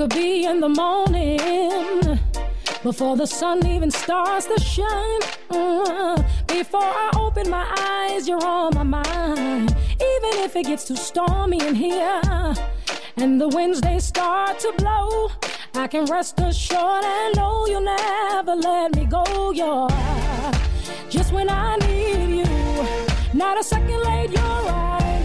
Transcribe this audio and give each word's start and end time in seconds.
could 0.00 0.14
be 0.14 0.46
in 0.46 0.60
the 0.60 0.68
morning 0.68 2.18
before 2.82 3.18
the 3.18 3.26
sun 3.26 3.66
even 3.66 3.90
starts 3.90 4.46
to 4.46 4.58
shine. 4.58 5.20
Uh, 5.50 6.16
before 6.46 6.80
I 6.80 7.10
open 7.16 7.50
my 7.50 7.66
eyes, 7.78 8.26
you're 8.26 8.42
on 8.42 8.74
my 8.74 8.82
mind. 8.82 9.76
Even 10.12 10.32
if 10.44 10.56
it 10.56 10.64
gets 10.64 10.86
too 10.86 10.96
stormy 10.96 11.60
in 11.66 11.74
here 11.74 12.22
and 13.18 13.38
the 13.38 13.48
winds 13.48 13.82
they 13.82 13.98
start 13.98 14.58
to 14.60 14.72
blow, 14.78 15.32
I 15.74 15.86
can 15.86 16.06
rest 16.06 16.40
assured 16.40 17.04
and 17.04 17.36
know 17.36 17.66
you'll 17.66 17.82
never 17.82 18.54
let 18.54 18.96
me 18.96 19.04
go. 19.04 19.52
You're 19.52 19.90
just 21.10 21.30
when 21.30 21.50
I 21.50 21.76
need 21.76 22.38
you, 22.38 22.88
not 23.34 23.60
a 23.60 23.62
second 23.62 24.00
late. 24.00 24.30
You're 24.30 24.62
right, 24.64 25.24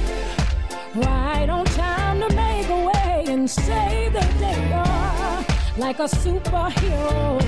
right 0.96 1.50
on 1.50 1.64
time 1.64 2.20
to 2.20 2.36
make 2.36 2.68
a 2.68 2.86
way 2.88 3.24
and 3.30 3.50
save 3.50 4.12
the 4.12 4.35
like 5.78 6.00
a 6.00 6.04
superhero. 6.04 7.40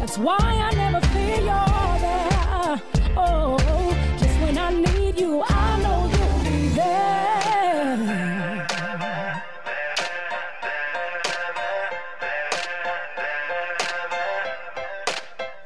That's 0.00 0.18
why 0.18 0.36
I 0.38 0.74
never 0.74 1.00
fear 1.08 1.36
you're 1.36 1.98
there. 2.06 2.82
Oh, 3.16 3.56
just 4.18 4.40
when 4.40 4.58
I 4.58 4.70
need 4.70 5.20
you, 5.20 5.42
I 5.46 5.80
know 5.80 6.10
you'll 6.12 6.42
be 6.44 6.68
there. 6.68 8.66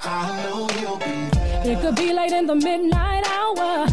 I 0.02 0.42
know 0.44 0.68
you'll 0.80 0.96
be 0.98 1.28
there. 1.30 1.62
It 1.66 1.80
could 1.80 1.96
be 1.96 2.12
late 2.12 2.32
in 2.32 2.46
the 2.46 2.54
midnight 2.56 3.26
hour. 3.26 3.86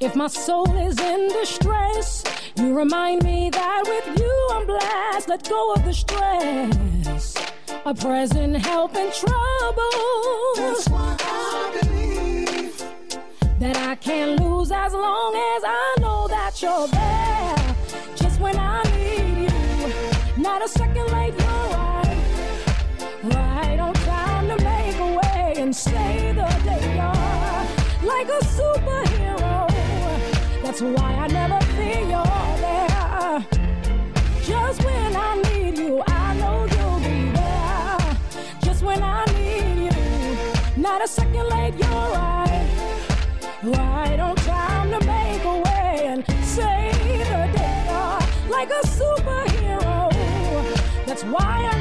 If 0.00 0.14
my 0.16 0.26
soul 0.28 0.76
is 0.76 0.98
in 1.00 1.28
distress, 1.28 2.24
you 2.58 2.74
remind 2.76 3.22
me 3.22 3.50
that 3.50 3.82
with 3.86 4.18
you 4.18 4.48
I'm 4.52 4.66
blessed. 4.66 5.28
Let 5.28 5.48
go 5.48 5.74
of 5.74 5.84
the 5.84 5.92
stress. 5.92 7.34
A 7.84 7.94
present 7.94 8.56
help 8.56 8.96
in 8.96 9.10
trouble. 9.12 9.82
That's 10.56 10.88
why 10.88 11.16
I 11.20 11.78
believe. 11.80 12.82
that 13.58 13.76
I 13.76 13.94
can't 13.96 14.40
lose 14.40 14.70
as 14.70 14.92
long 14.92 15.34
as 15.34 15.62
I 15.66 15.96
know 16.00 16.28
that 16.28 16.60
you're 16.62 16.88
there. 16.88 17.76
Just 18.16 18.40
when 18.40 18.56
I 18.56 18.82
need 18.96 19.50
you, 19.50 20.42
not 20.42 20.64
a 20.64 20.68
second 20.68 21.06
late, 21.12 21.34
you're 21.38 21.68
right. 21.76 22.18
Right 23.24 23.78
on 23.78 23.94
time 23.94 24.48
to 24.48 24.64
make 24.64 24.98
a 24.98 25.18
way 25.20 25.54
and 25.58 25.74
save 25.74 26.36
the 26.36 26.48
day. 26.64 26.94
You're 26.96 28.08
like 28.08 28.28
a 28.28 28.40
superhero. 28.44 29.07
That's 30.68 30.82
why 30.82 31.14
I 31.14 31.26
never 31.28 31.58
feel 31.76 32.10
you're 32.10 32.56
there. 32.60 33.46
Just 34.42 34.84
when 34.84 35.16
I 35.16 35.42
need 35.48 35.78
you, 35.78 36.02
I 36.06 36.34
know 36.34 36.66
you'll 36.74 37.00
be 37.00 37.30
there. 37.32 37.98
Just 38.62 38.82
when 38.82 39.02
I 39.02 39.24
need 39.32 39.86
you, 39.86 39.96
not 40.76 41.02
a 41.02 41.08
second 41.08 41.48
late, 41.48 41.72
you're 41.72 42.10
right. 42.12 42.68
Right 43.62 44.20
on 44.20 44.36
time 44.36 44.90
to 44.90 45.00
make 45.06 45.42
a 45.42 45.56
way 45.64 46.02
and 46.04 46.22
save 46.44 46.92
the 47.16 47.48
day. 47.56 48.18
Like 48.50 48.68
a 48.68 48.86
superhero. 48.86 50.12
That's 51.06 51.24
why 51.24 51.70
I 51.72 51.77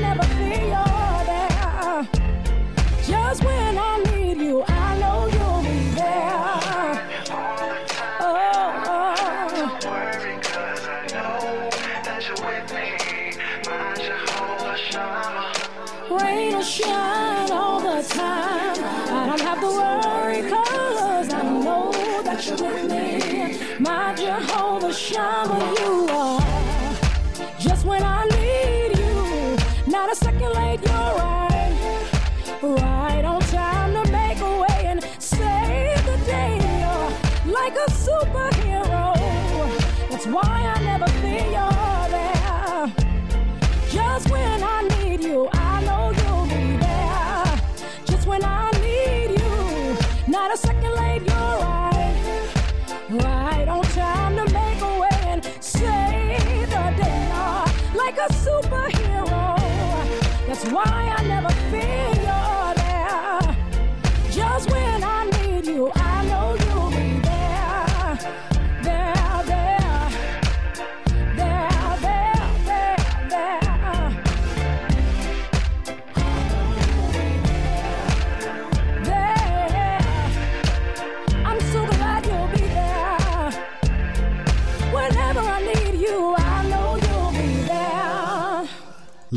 why 60.72 61.14
I 61.17 61.23
never 61.23 61.50
feel 61.72 62.17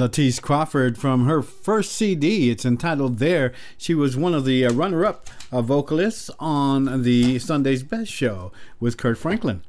Latice 0.00 0.41
Crawford 0.41 0.97
from 0.97 1.27
her 1.27 1.43
first 1.43 1.93
CD. 1.93 2.50
It's 2.50 2.65
entitled 2.65 3.19
There. 3.19 3.53
She 3.77 3.94
was 3.94 4.16
one 4.16 4.33
of 4.33 4.47
the 4.47 4.65
uh, 4.65 4.72
runner 4.72 5.05
up 5.05 5.28
uh, 5.53 5.61
vocalists 5.61 6.31
on 6.41 7.03
the 7.03 7.38
Sunday's 7.38 7.83
Best 7.83 8.10
show 8.10 8.50
with 8.81 8.97
Kirk 8.97 9.19
Franklin. 9.19 9.62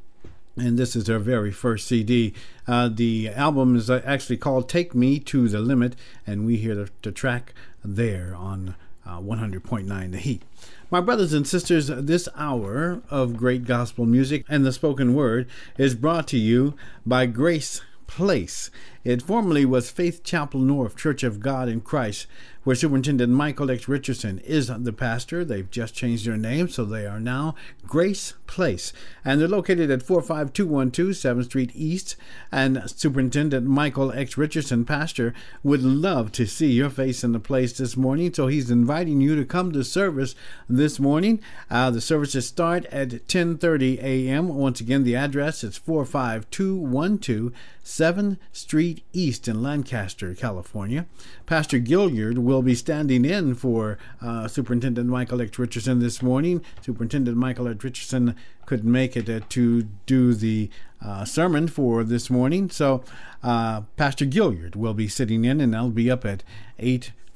And 0.55 0.79
this 0.79 0.95
is 0.95 1.07
her 1.07 1.19
very 1.19 1.51
first 1.51 1.85
CD. 1.85 2.33
Uh, 2.65 2.87
the 2.87 3.27
album 3.27 3.75
is 3.75 3.89
uh, 3.89 4.01
actually 4.05 4.37
called 4.37 4.69
Take 4.69 4.95
Me 4.95 5.19
to 5.19 5.49
the 5.49 5.59
Limit, 5.59 5.97
and 6.25 6.45
we 6.45 6.55
hear 6.55 6.75
the, 6.75 6.89
the 7.01 7.11
track 7.11 7.53
there 7.83 8.33
on 8.33 8.75
uh, 9.05 9.19
100.9 9.19 10.11
The 10.11 10.17
Heat. 10.17 10.43
My 10.89 11.01
brothers 11.01 11.33
and 11.33 11.45
sisters, 11.45 11.87
this 11.87 12.29
hour 12.37 13.01
of 13.09 13.35
great 13.35 13.65
gospel 13.65 14.05
music 14.05 14.45
and 14.47 14.65
the 14.65 14.71
spoken 14.71 15.13
word 15.13 15.49
is 15.77 15.93
brought 15.93 16.25
to 16.29 16.37
you 16.37 16.75
by 17.05 17.25
Grace 17.25 17.81
Place. 18.07 18.69
It 19.03 19.23
formerly 19.23 19.65
was 19.65 19.89
Faith 19.89 20.23
Chapel 20.23 20.59
North 20.59 20.95
Church 20.95 21.23
of 21.23 21.39
God 21.39 21.67
in 21.67 21.81
Christ, 21.81 22.27
where 22.63 22.75
Superintendent 22.75 23.33
Michael 23.33 23.71
X. 23.71 23.87
Richardson 23.87 24.37
is 24.39 24.67
the 24.67 24.93
pastor. 24.93 25.43
They've 25.43 25.69
just 25.69 25.95
changed 25.95 26.27
their 26.27 26.37
name, 26.37 26.69
so 26.69 26.85
they 26.85 27.07
are 27.07 27.19
now 27.19 27.55
Grace 27.87 28.35
Place. 28.45 28.93
And 29.25 29.41
they're 29.41 29.47
located 29.47 29.89
at 29.89 30.03
45212 30.03 31.15
7th 31.15 31.45
Street 31.45 31.71
East. 31.73 32.15
And 32.51 32.83
Superintendent 32.85 33.65
Michael 33.65 34.11
X. 34.11 34.37
Richardson, 34.37 34.85
pastor, 34.85 35.33
would 35.63 35.81
love 35.81 36.31
to 36.33 36.45
see 36.45 36.71
your 36.71 36.91
face 36.91 37.23
in 37.23 37.31
the 37.31 37.39
place 37.39 37.73
this 37.73 37.97
morning, 37.97 38.31
so 38.31 38.47
he's 38.47 38.69
inviting 38.69 39.19
you 39.21 39.35
to 39.35 39.45
come 39.45 39.71
to 39.71 39.83
service 39.83 40.35
this 40.69 40.99
morning. 40.99 41.41
Uh, 41.71 41.89
the 41.89 42.01
services 42.01 42.47
start 42.47 42.85
at 42.85 43.27
10:30 43.27 43.97
a.m. 44.03 44.49
Once 44.49 44.79
again, 44.79 45.03
the 45.03 45.15
address 45.15 45.63
is 45.63 45.77
45212 45.77 47.51
7th 47.83 48.37
Street 48.51 48.90
East 49.13 49.47
in 49.47 49.61
Lancaster, 49.61 50.33
California. 50.35 51.05
Pastor 51.45 51.79
Guillard 51.79 52.37
will 52.37 52.61
be 52.61 52.75
standing 52.75 53.25
in 53.25 53.55
for 53.55 53.97
uh, 54.21 54.47
Superintendent 54.47 55.09
Michael 55.09 55.41
X. 55.41 55.57
Richardson 55.57 55.99
this 55.99 56.21
morning. 56.21 56.63
Superintendent 56.81 57.37
Michael 57.37 57.67
X. 57.67 57.83
Richardson 57.83 58.35
couldn't 58.65 58.91
make 58.91 59.17
it 59.17 59.29
uh, 59.29 59.41
to 59.49 59.83
do 60.05 60.33
the 60.33 60.69
uh, 61.03 61.25
sermon 61.25 61.67
for 61.67 62.03
this 62.03 62.29
morning, 62.29 62.69
so 62.69 63.03
uh, 63.43 63.81
Pastor 63.97 64.25
Guillard 64.25 64.75
will 64.75 64.93
be 64.93 65.07
sitting 65.07 65.45
in, 65.45 65.59
and 65.59 65.75
I'll 65.75 65.89
be 65.89 66.11
up 66.11 66.25
at 66.25 66.43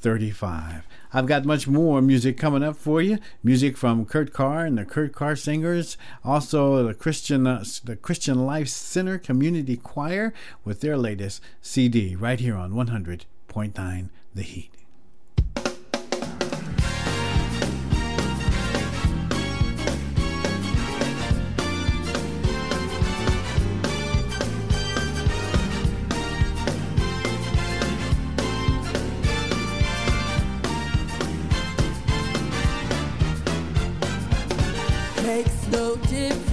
8:35. 0.06 0.84
I've 1.14 1.26
got 1.26 1.46
much 1.46 1.68
more 1.68 2.00
music 2.00 2.38
coming 2.38 2.62
up 2.62 2.76
for 2.76 3.02
you. 3.02 3.18
Music 3.44 3.76
from 3.76 4.06
Kurt 4.06 4.34
Carr 4.34 4.66
and 4.66 4.78
the 4.78 4.86
Kurt 4.86 5.14
Carr 5.14 5.36
Singers, 5.36 5.98
also 6.24 6.86
the 6.86 6.94
Christian 6.94 7.48
uh, 7.48 7.64
the 7.84 7.96
Christian 7.96 8.46
Life 8.46 8.68
Center 8.68 9.18
Community 9.18 9.78
Choir 9.78 10.32
with 10.64 10.82
their 10.82 10.96
latest 10.96 11.42
CD 11.62 12.16
right 12.16 12.40
here 12.40 12.56
on 12.56 12.74
100.9 12.74 14.10
The 14.36 14.44
Heat. 14.44 14.75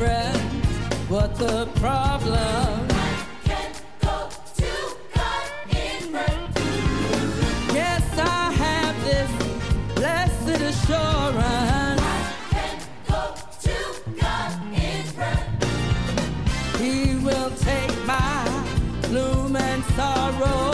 friends 0.03 0.67
what 1.09 1.31
the 1.37 1.67
problem. 1.77 2.89
Yes, 7.81 8.05
I 8.19 8.45
have 8.65 8.97
this 9.11 9.33
blessed 9.95 10.61
assurance. 10.71 12.03
He 16.83 16.97
will 17.27 17.53
take 17.71 17.97
my 18.05 18.37
gloom 19.09 19.55
and 19.55 19.85
sorrow. 19.97 20.72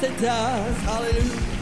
yes 0.00 0.10
it 0.10 0.20
does. 0.22 0.76
Hallelujah. 0.78 1.54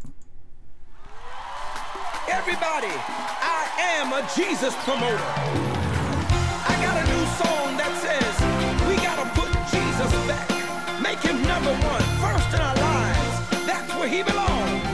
Everybody, 2.29 2.91
I 2.91 3.69
am 3.77 4.13
a 4.13 4.21
Jesus 4.35 4.75
promoter. 4.83 5.23
I 6.67 6.75
got 6.81 6.95
a 6.97 7.05
new 7.07 7.25
song 7.39 7.77
that 7.77 7.93
says 8.03 8.33
we 8.87 8.95
gotta 8.97 9.29
put 9.39 9.51
Jesus 9.71 10.11
back, 10.27 10.49
make 11.01 11.19
him 11.19 11.41
number 11.43 11.71
one, 11.71 12.01
first 12.19 12.53
in 12.53 12.59
our 12.59 12.75
lives. 12.75 13.65
That's 13.65 13.95
where 13.95 14.07
he 14.07 14.23
belongs. 14.23 14.88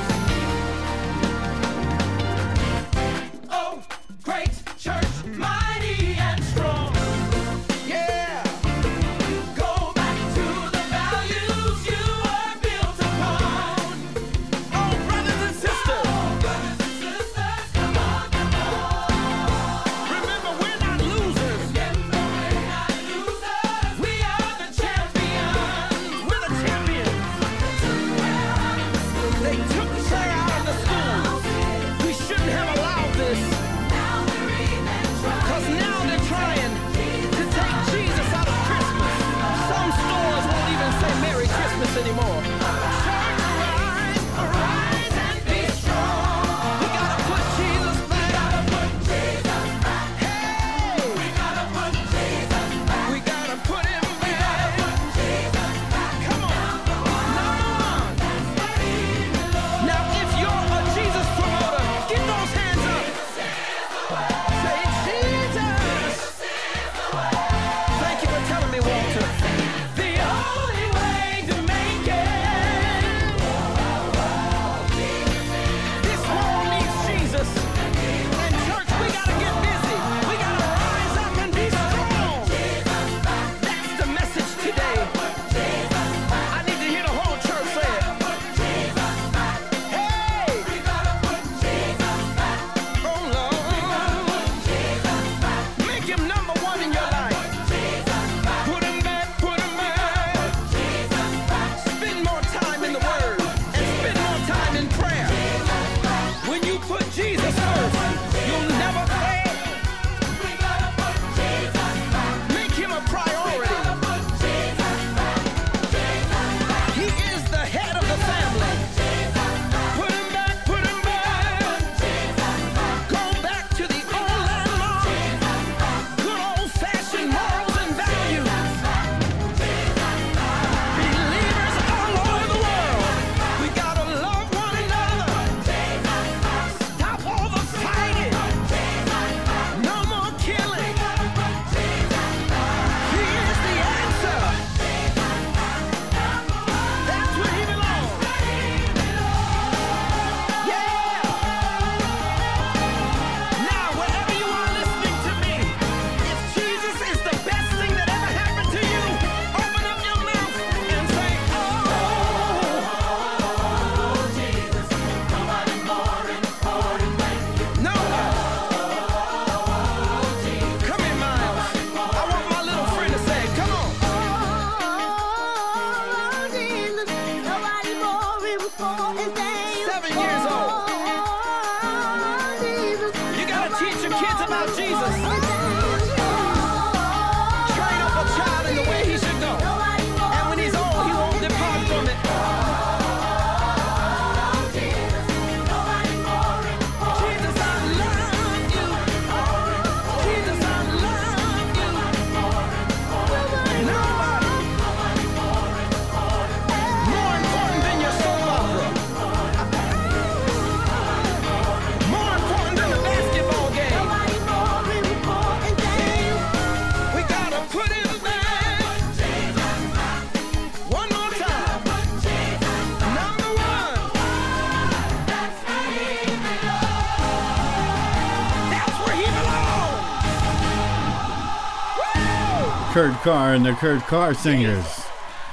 Kurt 233.06 233.22
Carr 233.22 233.54
and 233.54 233.64
the 233.64 233.74
Kurt 233.74 234.02
Carr 234.02 234.34
Singers. 234.34 235.06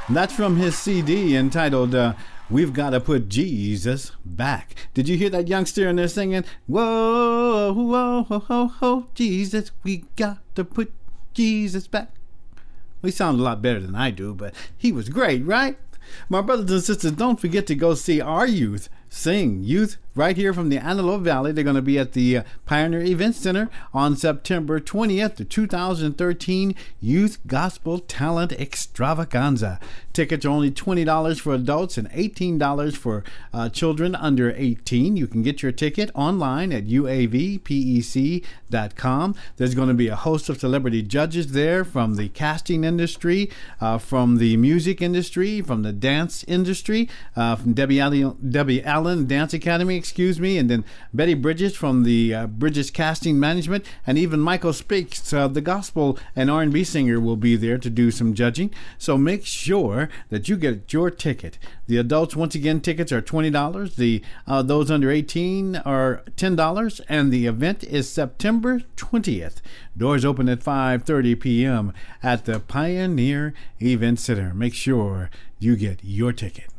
That's 0.08 0.32
from 0.32 0.56
his 0.56 0.74
CD 0.74 1.36
entitled 1.36 1.94
uh, 1.94 2.14
We've 2.48 2.72
Got 2.72 2.90
to 2.90 3.00
Put 3.00 3.28
Jesus 3.28 4.12
Back. 4.24 4.74
Did 4.94 5.06
you 5.06 5.18
hear 5.18 5.28
that 5.28 5.48
youngster 5.48 5.86
in 5.86 5.96
there 5.96 6.08
singing? 6.08 6.44
Whoa, 6.66 7.74
whoa, 7.74 8.22
whoa, 8.22 8.38
whoa, 8.38 8.68
whoa, 8.68 9.06
Jesus, 9.14 9.70
we 9.82 10.06
got 10.16 10.38
to 10.54 10.64
put 10.64 10.94
Jesus 11.34 11.86
back. 11.86 12.14
He 13.02 13.10
sounded 13.10 13.42
a 13.42 13.44
lot 13.44 13.60
better 13.60 13.80
than 13.80 13.94
I 13.94 14.12
do, 14.12 14.34
but 14.34 14.54
he 14.74 14.90
was 14.90 15.10
great, 15.10 15.44
right? 15.44 15.78
My 16.30 16.40
brothers 16.40 16.70
and 16.70 16.82
sisters, 16.82 17.12
don't 17.12 17.38
forget 17.38 17.66
to 17.66 17.74
go 17.74 17.92
see 17.92 18.18
our 18.18 18.46
youth 18.46 18.88
sing. 19.12 19.62
Youth 19.62 19.98
right 20.14 20.36
here 20.36 20.52
from 20.52 20.68
the 20.68 20.78
Antelope 20.78 21.22
Valley. 21.22 21.52
They're 21.52 21.64
going 21.64 21.76
to 21.76 21.82
be 21.82 21.98
at 21.98 22.12
the 22.12 22.38
uh, 22.38 22.42
Pioneer 22.66 23.00
Event 23.02 23.34
Center 23.34 23.70
on 23.94 24.16
September 24.16 24.78
20th, 24.80 25.36
the 25.36 25.44
2013 25.44 26.74
Youth 27.00 27.38
Gospel 27.46 27.98
Talent 27.98 28.52
Extravaganza. 28.52 29.80
Tickets 30.12 30.44
are 30.44 30.50
only 30.50 30.70
$20 30.70 31.40
for 31.40 31.54
adults 31.54 31.96
and 31.96 32.10
$18 32.10 32.96
for 32.96 33.24
uh, 33.54 33.70
children 33.70 34.14
under 34.14 34.52
18. 34.54 35.16
You 35.16 35.26
can 35.26 35.42
get 35.42 35.62
your 35.62 35.72
ticket 35.72 36.10
online 36.14 36.70
at 36.72 36.84
uavpec.com. 36.84 37.24
There's 39.56 39.74
going 39.74 39.88
to 39.88 39.94
be 39.94 40.08
a 40.08 40.16
host 40.16 40.50
of 40.50 40.60
celebrity 40.60 41.02
judges 41.02 41.52
there 41.52 41.84
from 41.84 42.16
the 42.16 42.28
casting 42.28 42.84
industry, 42.84 43.50
uh, 43.80 43.96
from 43.96 44.36
the 44.36 44.58
music 44.58 45.00
industry, 45.00 45.62
from 45.62 45.82
the 45.82 45.92
dance 45.92 46.44
industry, 46.44 47.08
uh, 47.34 47.56
from 47.56 47.72
Debbie 47.72 47.98
Allen, 48.00 48.36
Debbie 48.50 48.84
Allen 48.84 49.01
Dance 49.02 49.54
Academy, 49.54 49.96
excuse 49.96 50.40
me, 50.40 50.58
and 50.58 50.70
then 50.70 50.84
Betty 51.12 51.34
Bridges 51.34 51.76
from 51.76 52.04
the 52.04 52.34
uh, 52.34 52.46
Bridges 52.46 52.90
Casting 52.90 53.38
Management, 53.38 53.84
and 54.06 54.18
even 54.18 54.40
Michael 54.40 54.72
Speaks, 54.72 55.32
uh, 55.32 55.48
the 55.48 55.60
gospel 55.60 56.18
and 56.34 56.50
R&B 56.50 56.84
singer, 56.84 57.20
will 57.20 57.36
be 57.36 57.56
there 57.56 57.78
to 57.78 57.90
do 57.90 58.10
some 58.10 58.34
judging. 58.34 58.72
So 58.98 59.18
make 59.18 59.44
sure 59.44 60.08
that 60.30 60.48
you 60.48 60.56
get 60.56 60.92
your 60.92 61.10
ticket. 61.10 61.58
The 61.86 61.98
adults, 61.98 62.34
once 62.34 62.54
again, 62.54 62.80
tickets 62.80 63.12
are 63.12 63.20
twenty 63.20 63.50
dollars. 63.50 63.96
The 63.96 64.22
uh, 64.46 64.62
those 64.62 64.90
under 64.90 65.10
eighteen 65.10 65.76
are 65.76 66.22
ten 66.36 66.56
dollars, 66.56 67.00
and 67.08 67.30
the 67.30 67.46
event 67.46 67.84
is 67.84 68.08
September 68.08 68.80
twentieth. 68.96 69.60
Doors 69.96 70.24
open 70.24 70.48
at 70.48 70.62
five 70.62 71.04
thirty 71.04 71.34
p.m. 71.34 71.92
at 72.22 72.46
the 72.46 72.60
Pioneer 72.60 73.52
Event 73.80 74.20
Center. 74.20 74.54
Make 74.54 74.74
sure 74.74 75.28
you 75.58 75.76
get 75.76 76.00
your 76.02 76.32
ticket. 76.32 76.71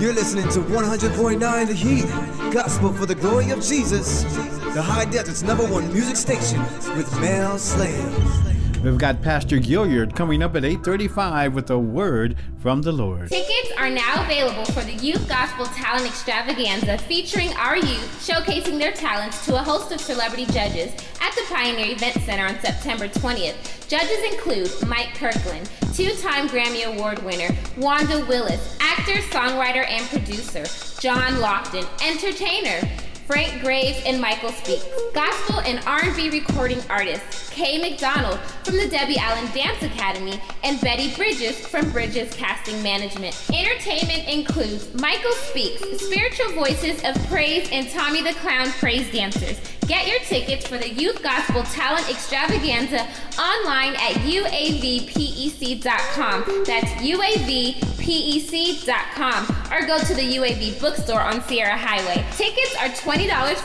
You're 0.00 0.14
listening 0.14 0.48
to 0.50 0.60
100.9 0.60 1.66
The 1.66 1.74
Heat, 1.74 2.52
Gospel 2.52 2.92
for 2.92 3.06
the 3.06 3.14
Glory 3.14 3.50
of 3.50 3.62
Jesus, 3.62 4.24
the 4.74 4.82
High 4.82 5.04
Desert's 5.04 5.42
number 5.42 5.66
one 5.66 5.92
music 5.92 6.16
station 6.16 6.60
with 6.96 7.08
Mel 7.20 7.58
Slade. 7.58 8.51
We've 8.82 8.98
got 8.98 9.22
Pastor 9.22 9.58
Guillard 9.58 10.16
coming 10.16 10.42
up 10.42 10.56
at 10.56 10.64
8:35 10.64 11.54
with 11.54 11.70
a 11.70 11.78
word 11.78 12.36
from 12.58 12.82
the 12.82 12.90
Lord. 12.90 13.28
Tickets 13.28 13.70
are 13.78 13.88
now 13.88 14.24
available 14.24 14.64
for 14.64 14.80
the 14.80 14.94
Youth 14.94 15.28
Gospel 15.28 15.66
Talent 15.66 16.04
Extravaganza 16.04 16.98
featuring 16.98 17.50
our 17.50 17.76
youth 17.76 18.26
showcasing 18.28 18.80
their 18.80 18.90
talents 18.90 19.46
to 19.46 19.54
a 19.54 19.62
host 19.62 19.92
of 19.92 20.00
celebrity 20.00 20.46
judges 20.46 20.90
at 21.20 21.32
the 21.36 21.42
Pioneer 21.48 21.92
Event 21.92 22.20
Center 22.24 22.44
on 22.44 22.58
September 22.58 23.06
20th. 23.06 23.88
Judges 23.88 24.32
include 24.32 24.68
Mike 24.88 25.14
Kirkland, 25.14 25.70
two-time 25.94 26.48
Grammy 26.48 26.84
Award 26.84 27.22
winner, 27.22 27.54
Wanda 27.76 28.24
Willis, 28.26 28.76
actor, 28.80 29.20
songwriter, 29.30 29.86
and 29.88 30.04
producer, 30.08 30.64
John 31.00 31.34
Lofton, 31.34 31.86
entertainer, 32.04 32.80
Frank 33.32 33.62
Graves 33.62 33.98
and 34.04 34.20
Michael 34.20 34.52
Speaks. 34.52 34.84
Gospel 35.14 35.60
and 35.60 35.82
R&B 35.86 36.28
recording 36.28 36.82
artists 36.90 37.48
Kay 37.48 37.78
McDonald 37.78 38.38
from 38.62 38.76
the 38.76 38.86
Debbie 38.86 39.16
Allen 39.16 39.50
Dance 39.54 39.82
Academy 39.82 40.38
and 40.62 40.78
Betty 40.82 41.14
Bridges 41.14 41.66
from 41.66 41.90
Bridges 41.92 42.34
Casting 42.34 42.82
Management. 42.82 43.34
Entertainment 43.54 44.28
includes 44.28 44.92
Michael 45.00 45.32
Speaks, 45.32 45.80
spiritual 46.04 46.52
voices 46.52 47.02
of 47.04 47.16
praise 47.28 47.70
and 47.72 47.88
Tommy 47.88 48.22
the 48.22 48.34
Clown 48.34 48.70
praise 48.72 49.10
dancers. 49.10 49.58
Get 49.86 50.06
your 50.06 50.20
tickets 50.20 50.66
for 50.66 50.78
the 50.78 50.88
Youth 50.88 51.22
Gospel 51.22 51.62
Talent 51.64 52.08
Extravaganza 52.08 53.06
online 53.38 53.94
at 53.96 54.12
uavpec.com. 54.22 54.54
That's 56.64 56.90
uavpec.com 57.02 57.92
or 59.72 59.86
go 59.86 59.98
to 59.98 60.14
the 60.14 60.36
UAV 60.36 60.80
bookstore 60.80 61.20
on 61.20 61.42
Sierra 61.42 61.76
Highway. 61.76 62.24
Tickets 62.36 62.76
are 62.76 62.88
$20 62.88 63.21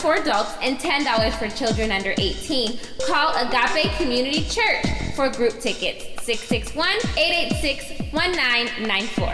for 0.08 0.16
adults 0.16 0.56
and 0.62 0.80
$10 0.80 1.34
for 1.38 1.50
children 1.50 1.92
under 1.92 2.14
18. 2.18 2.80
Call 3.08 3.36
Agape 3.36 3.92
Community 3.98 4.44
Church 4.44 4.86
for 5.16 5.30
group 5.30 5.60
tickets 5.60 6.24
661 6.24 6.88
886 7.18 8.14
1994. 8.14 9.34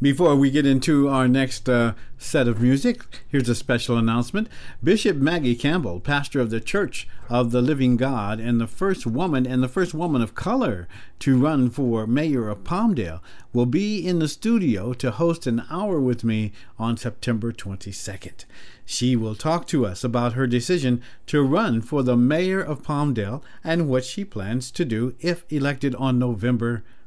Before 0.00 0.36
we 0.36 0.52
get 0.52 0.64
into 0.64 1.08
our 1.08 1.26
next 1.26 1.68
uh, 1.68 1.94
set 2.18 2.48
of 2.48 2.60
music, 2.60 3.04
here's 3.28 3.48
a 3.48 3.54
special 3.54 3.96
announcement. 3.96 4.48
Bishop 4.82 5.16
Maggie 5.16 5.54
Campbell, 5.54 6.00
pastor 6.00 6.40
of 6.40 6.50
the 6.50 6.60
Church 6.60 7.08
of 7.30 7.52
the 7.52 7.62
Living 7.62 7.96
God, 7.96 8.40
and 8.40 8.60
the 8.60 8.66
first 8.66 9.06
woman 9.06 9.46
and 9.46 9.62
the 9.62 9.68
first 9.68 9.94
woman 9.94 10.20
of 10.20 10.34
color 10.34 10.88
to 11.20 11.38
run 11.38 11.70
for 11.70 12.06
mayor 12.06 12.48
of 12.48 12.64
Palmdale, 12.64 13.20
will 13.52 13.66
be 13.66 14.06
in 14.06 14.18
the 14.18 14.28
studio 14.28 14.92
to 14.94 15.12
host 15.12 15.46
an 15.46 15.62
hour 15.70 16.00
with 16.00 16.24
me 16.24 16.52
on 16.78 16.96
September 16.96 17.52
22nd. 17.52 18.44
She 18.84 19.14
will 19.14 19.34
talk 19.34 19.66
to 19.68 19.86
us 19.86 20.02
about 20.02 20.32
her 20.32 20.46
decision 20.46 21.02
to 21.26 21.42
run 21.42 21.80
for 21.80 22.02
the 22.02 22.16
mayor 22.16 22.60
of 22.60 22.82
Palmdale 22.82 23.42
and 23.62 23.88
what 23.88 24.04
she 24.04 24.24
plans 24.24 24.70
to 24.72 24.84
do 24.84 25.14
if 25.20 25.44
elected 25.50 25.94
on 25.94 26.18
November 26.18 26.78
5th. 26.78 26.97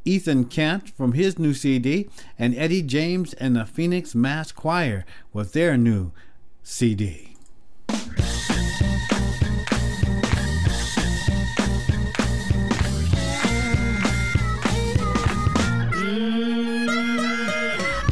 Ethan 0.04 0.44
Kent 0.44 0.90
from 0.90 1.14
his 1.14 1.36
new 1.36 1.52
CD, 1.52 2.08
and 2.38 2.54
Eddie 2.54 2.80
James 2.80 3.34
and 3.34 3.56
the 3.56 3.66
Phoenix 3.66 4.14
Mass 4.14 4.52
Choir 4.52 5.04
with 5.32 5.52
their 5.52 5.76
new 5.76 6.12
CD. 6.62 7.34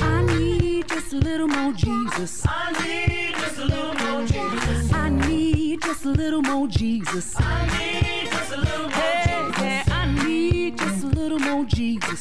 I 0.00 0.24
need 0.26 0.88
just 0.88 1.12
a 1.12 1.18
little 1.18 1.46
more 1.46 1.72
Jesus. 1.74 2.44
I 2.44 2.72
need 2.82 3.36
just 3.36 3.58
a 3.58 3.66
little 3.66 3.94
more 3.94 4.26
Jesus. 4.26 4.92
I 4.92 5.10
need 5.10 5.80
just 5.80 6.04
a 6.04 6.08
little 6.08 6.42
more 6.42 6.66
Jesus. 6.66 7.36
I 7.38 7.66
need 7.68 8.19
more 11.98 12.19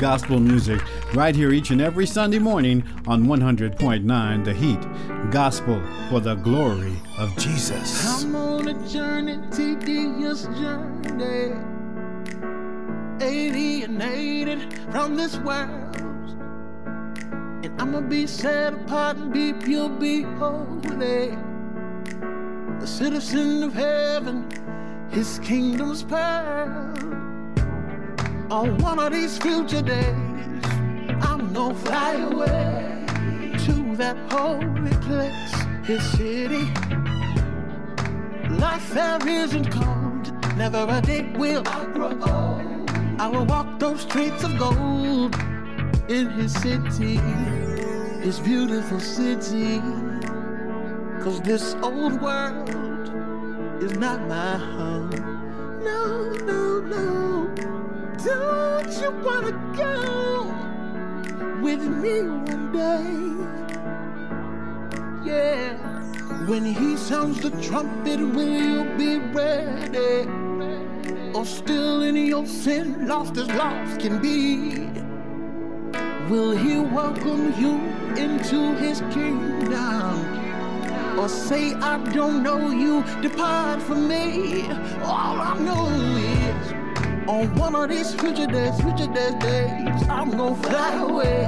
gospel 0.00 0.40
music 0.40 0.80
right 1.14 1.36
here 1.36 1.52
each 1.52 1.70
and 1.70 1.80
every 1.82 2.06
Sunday 2.06 2.38
morning 2.38 2.82
on 3.06 3.26
100.9 3.26 4.44
The 4.46 4.54
Heat. 4.54 4.80
Gospel 5.30 5.78
for 6.08 6.20
the 6.20 6.36
glory 6.36 6.96
of 7.18 7.36
Jesus. 7.36 8.24
I'm 8.24 8.34
on 8.34 8.68
a 8.68 8.88
journey, 8.88 9.38
tedious 9.50 10.44
journey. 10.44 11.54
Alienated 13.20 14.72
from 14.90 15.16
this 15.16 15.36
world. 15.36 15.94
And 17.62 17.78
I'ma 17.78 18.00
be 18.00 18.26
set 18.26 18.72
apart 18.72 19.18
and 19.18 19.30
be 19.30 19.52
pure, 19.52 19.90
be 19.90 20.22
holy. 20.22 21.36
A 22.80 22.86
citizen 22.86 23.64
of 23.64 23.74
heaven, 23.74 24.48
his 25.10 25.38
kingdom's 25.40 26.02
pearl. 26.02 27.09
On 28.50 28.76
one 28.78 28.98
of 28.98 29.12
these 29.12 29.38
future 29.38 29.80
days, 29.80 30.64
I'm 31.22 31.52
gonna 31.52 31.72
fly 31.72 32.14
away 32.14 33.06
to 33.64 33.94
that 33.94 34.16
holy 34.28 34.90
place, 35.06 35.54
his 35.84 36.02
city. 36.10 36.66
Life 38.56 38.92
there 38.92 39.24
isn't 39.28 39.70
cold, 39.70 40.56
never 40.56 40.84
a 40.88 41.00
day 41.00 41.30
will 41.38 41.62
I 41.64 41.84
grow 41.94 42.08
old. 42.08 42.90
I 43.20 43.28
will 43.28 43.44
walk 43.44 43.78
those 43.78 44.00
streets 44.00 44.42
of 44.42 44.58
gold 44.58 45.36
in 46.08 46.28
his 46.30 46.52
city, 46.52 47.20
his 48.20 48.40
beautiful 48.40 48.98
city. 48.98 49.80
Cause 51.22 51.40
this 51.42 51.76
old 51.84 52.20
world 52.20 52.68
is 53.80 53.92
not 53.96 54.26
my 54.26 54.56
home. 54.56 55.10
No, 55.84 56.32
no, 56.44 56.80
no. 56.80 57.79
Don't 58.24 58.92
you 59.00 59.10
wanna 59.24 59.52
go 59.74 60.54
with 61.62 61.80
me 61.80 62.20
one 62.22 62.70
day? 62.70 63.30
Yeah. 65.24 65.78
When 66.46 66.64
he 66.66 66.96
sounds 66.98 67.40
the 67.40 67.50
trumpet, 67.62 68.20
will 68.20 68.48
you 68.48 68.84
be 68.98 69.16
ready? 69.18 70.28
Or 71.34 71.46
still 71.46 72.02
in 72.02 72.16
your 72.16 72.44
sin, 72.44 73.08
lost 73.08 73.38
as 73.38 73.48
lost 73.48 74.00
can 74.00 74.20
be? 74.20 74.90
Will 76.28 76.52
he 76.52 76.78
welcome 76.78 77.54
you 77.58 77.80
into 78.16 78.74
his 78.74 79.00
kingdom? 79.12 80.38
Or 81.18 81.28
say, 81.28 81.72
I 81.74 81.96
don't 82.12 82.42
know 82.42 82.70
you, 82.70 83.02
depart 83.22 83.80
from 83.80 84.08
me. 84.08 84.68
All 85.02 85.40
I 85.40 85.58
know 85.58 85.86
is, 85.86 86.79
on 87.30 87.54
one 87.54 87.76
of 87.76 87.88
these 87.88 88.12
future 88.14 88.46
days, 88.46 88.74
future 88.80 89.06
days, 89.06 89.34
days, 89.34 90.08
I'm 90.08 90.30
gonna 90.32 90.56
fly 90.64 90.94
away 91.08 91.42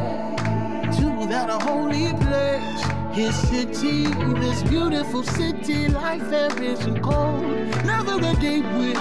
to 0.96 1.06
that 1.32 1.50
holy 1.62 2.12
place. 2.24 2.82
His 3.12 3.34
city, 3.48 4.04
this 4.44 4.62
beautiful 4.62 5.24
city, 5.24 5.88
life 5.88 6.22
there 6.30 6.62
isn't 6.62 7.02
cold. 7.02 7.42
Never 7.84 8.16
a 8.30 8.34
day 8.34 8.60
will. 8.60 8.96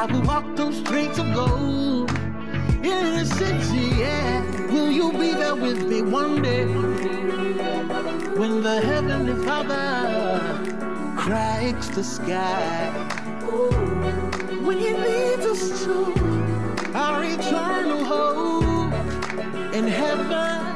I 0.00 0.06
will 0.10 0.22
walk 0.22 0.46
those 0.56 0.78
streets 0.78 1.18
of 1.18 1.26
gold 1.34 2.10
in 2.90 3.04
the 3.18 3.26
city, 3.26 3.84
yeah. 4.00 4.40
Will 4.72 4.90
you 4.90 5.12
be 5.12 5.32
there 5.32 5.54
with 5.54 5.86
me 5.86 6.00
one 6.00 6.40
day? 6.40 6.64
When 8.40 8.62
the 8.62 8.80
heavenly 8.80 9.36
Father 9.44 9.88
cracks 11.18 11.88
the 11.88 12.02
sky. 12.02 13.17
When 14.68 14.80
he 14.80 14.92
leads 14.92 15.46
us 15.46 15.84
to 15.84 16.92
our 16.94 17.24
eternal 17.24 18.04
hope 18.04 18.92
in 19.72 19.86
heaven. 19.86 20.67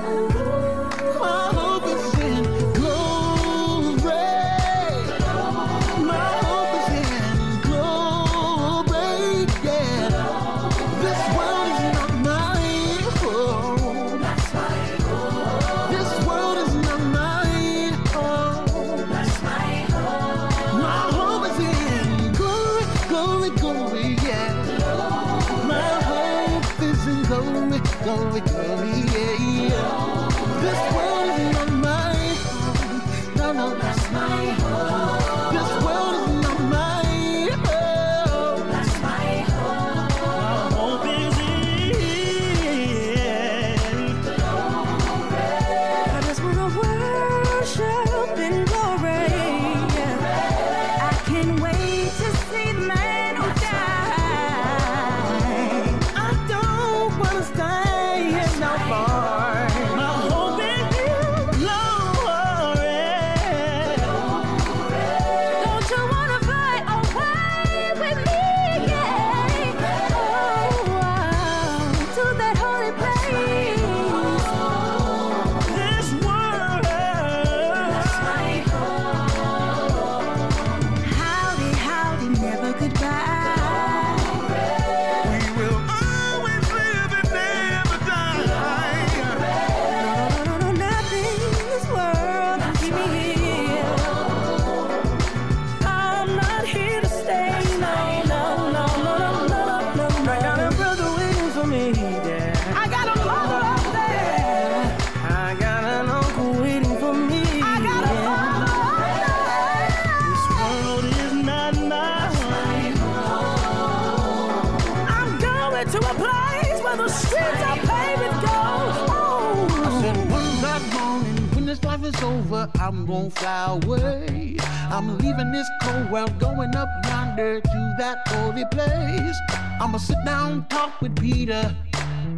I'm 123.23 123.31
fly 123.31 123.79
away. 123.85 124.57
I'm 124.91 125.17
leaving 125.19 125.53
this 125.53 125.71
cold 125.81 126.11
world, 126.11 126.37
going 126.41 126.75
up 126.75 126.89
yonder 127.05 127.61
to 127.61 127.95
that 127.99 128.27
holy 128.27 128.65
place. 128.73 129.37
I'ma 129.81 129.99
sit 129.99 130.17
down, 130.25 130.67
talk 130.67 131.01
with 131.01 131.15
Peter, 131.15 131.73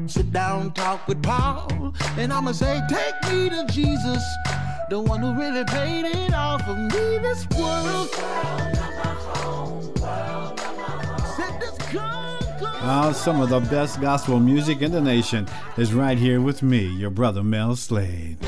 sit 0.07 0.31
down, 0.31 0.75
talk 0.75 1.09
with 1.09 1.23
Paul, 1.23 1.95
and 2.19 2.31
I'ma 2.31 2.53
say, 2.53 2.83
take 2.87 3.33
me 3.33 3.49
to 3.49 3.65
Jesus, 3.73 4.23
the 4.91 5.01
one 5.01 5.21
who 5.21 5.33
really 5.33 5.65
paid 5.65 6.05
it 6.05 6.35
all 6.35 6.59
for 6.59 6.75
me. 6.75 7.19
This 7.19 7.47
world. 7.59 8.11
Oh, 12.87 13.13
some 13.15 13.41
of 13.41 13.49
the 13.49 13.61
best 13.71 14.03
gospel 14.03 14.39
music 14.39 14.83
in 14.83 14.93
the 14.93 15.01
nation 15.01 15.49
is 15.79 15.95
right 15.95 16.19
here 16.19 16.43
with 16.43 16.63
me, 16.63 16.85
your 16.85 17.09
brother 17.09 17.43
Mel 17.43 17.75
Slade. 17.75 18.44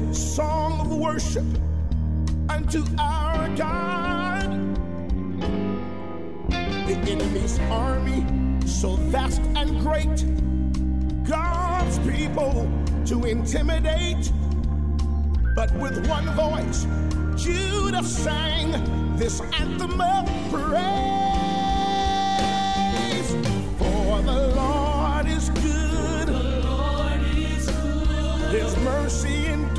This 0.00 0.34
song 0.34 0.80
of 0.80 0.96
worship 0.96 1.44
unto 2.48 2.84
our 2.98 3.48
God. 3.56 4.42
The 6.50 6.96
enemy's 7.08 7.58
army, 7.70 8.26
so 8.66 8.96
vast 8.96 9.40
and 9.54 9.80
great, 9.80 10.24
God's 11.28 11.98
people 12.00 12.68
to 13.06 13.24
intimidate. 13.24 14.32
But 15.54 15.72
with 15.76 16.08
one 16.08 16.26
voice, 16.34 16.86
Judah 17.36 18.02
sang 18.02 19.16
this 19.16 19.40
anthem 19.60 20.00
of 20.00 20.26
praise. 20.50 20.74
For 23.78 24.22
the 24.22 24.52
Lord 24.56 25.26
is 25.26 25.50
good. 25.50 26.28
His 28.50 28.76
mercy 28.78 29.46
endureth. 29.46 29.73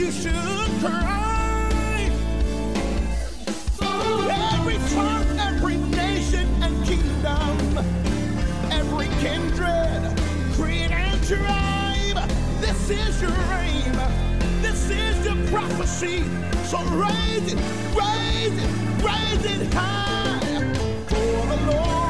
you 0.00 0.10
should 0.10 0.32
cry. 0.80 2.10
Every 4.54 4.78
tongue, 4.94 5.38
every 5.38 5.76
nation 5.76 6.48
and 6.62 6.74
kingdom, 6.86 7.78
every 8.70 9.08
kindred, 9.20 10.00
creed 10.54 10.90
and 10.90 11.22
tribe. 11.28 12.30
This 12.62 12.88
is 12.88 13.20
your 13.20 13.36
aim. 13.52 13.92
This 14.62 14.88
is 14.88 15.16
your 15.26 15.36
prophecy. 15.48 16.24
So 16.64 16.78
raise 17.04 17.52
it, 17.52 17.60
raise 18.00 18.56
it, 18.64 18.70
raise 19.04 19.44
it 19.44 19.74
high. 19.74 20.40
For 21.08 21.46
the 21.52 21.72
Lord 21.72 22.09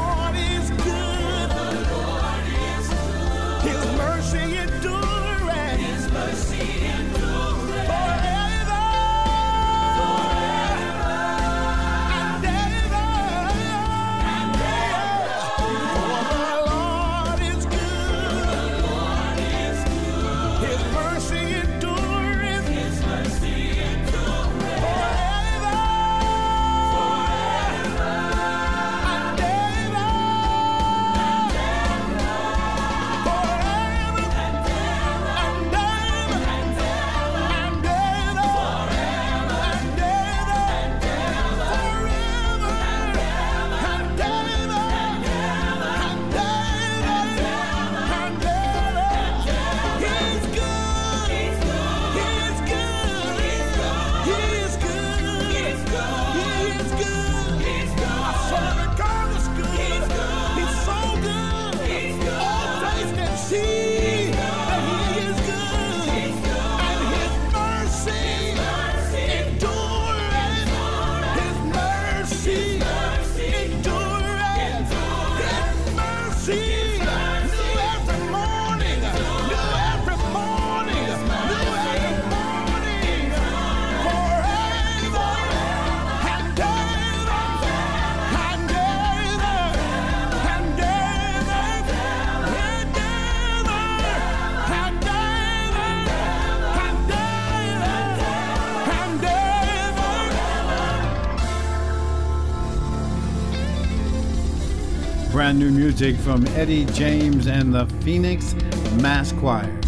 Brand 105.51 105.59
new 105.59 105.71
music 105.71 106.15
from 106.15 106.47
Eddie 106.55 106.85
James 106.85 107.45
and 107.45 107.73
the 107.73 107.85
Phoenix 108.05 108.53
Mass 109.01 109.33
Choir. 109.33 109.81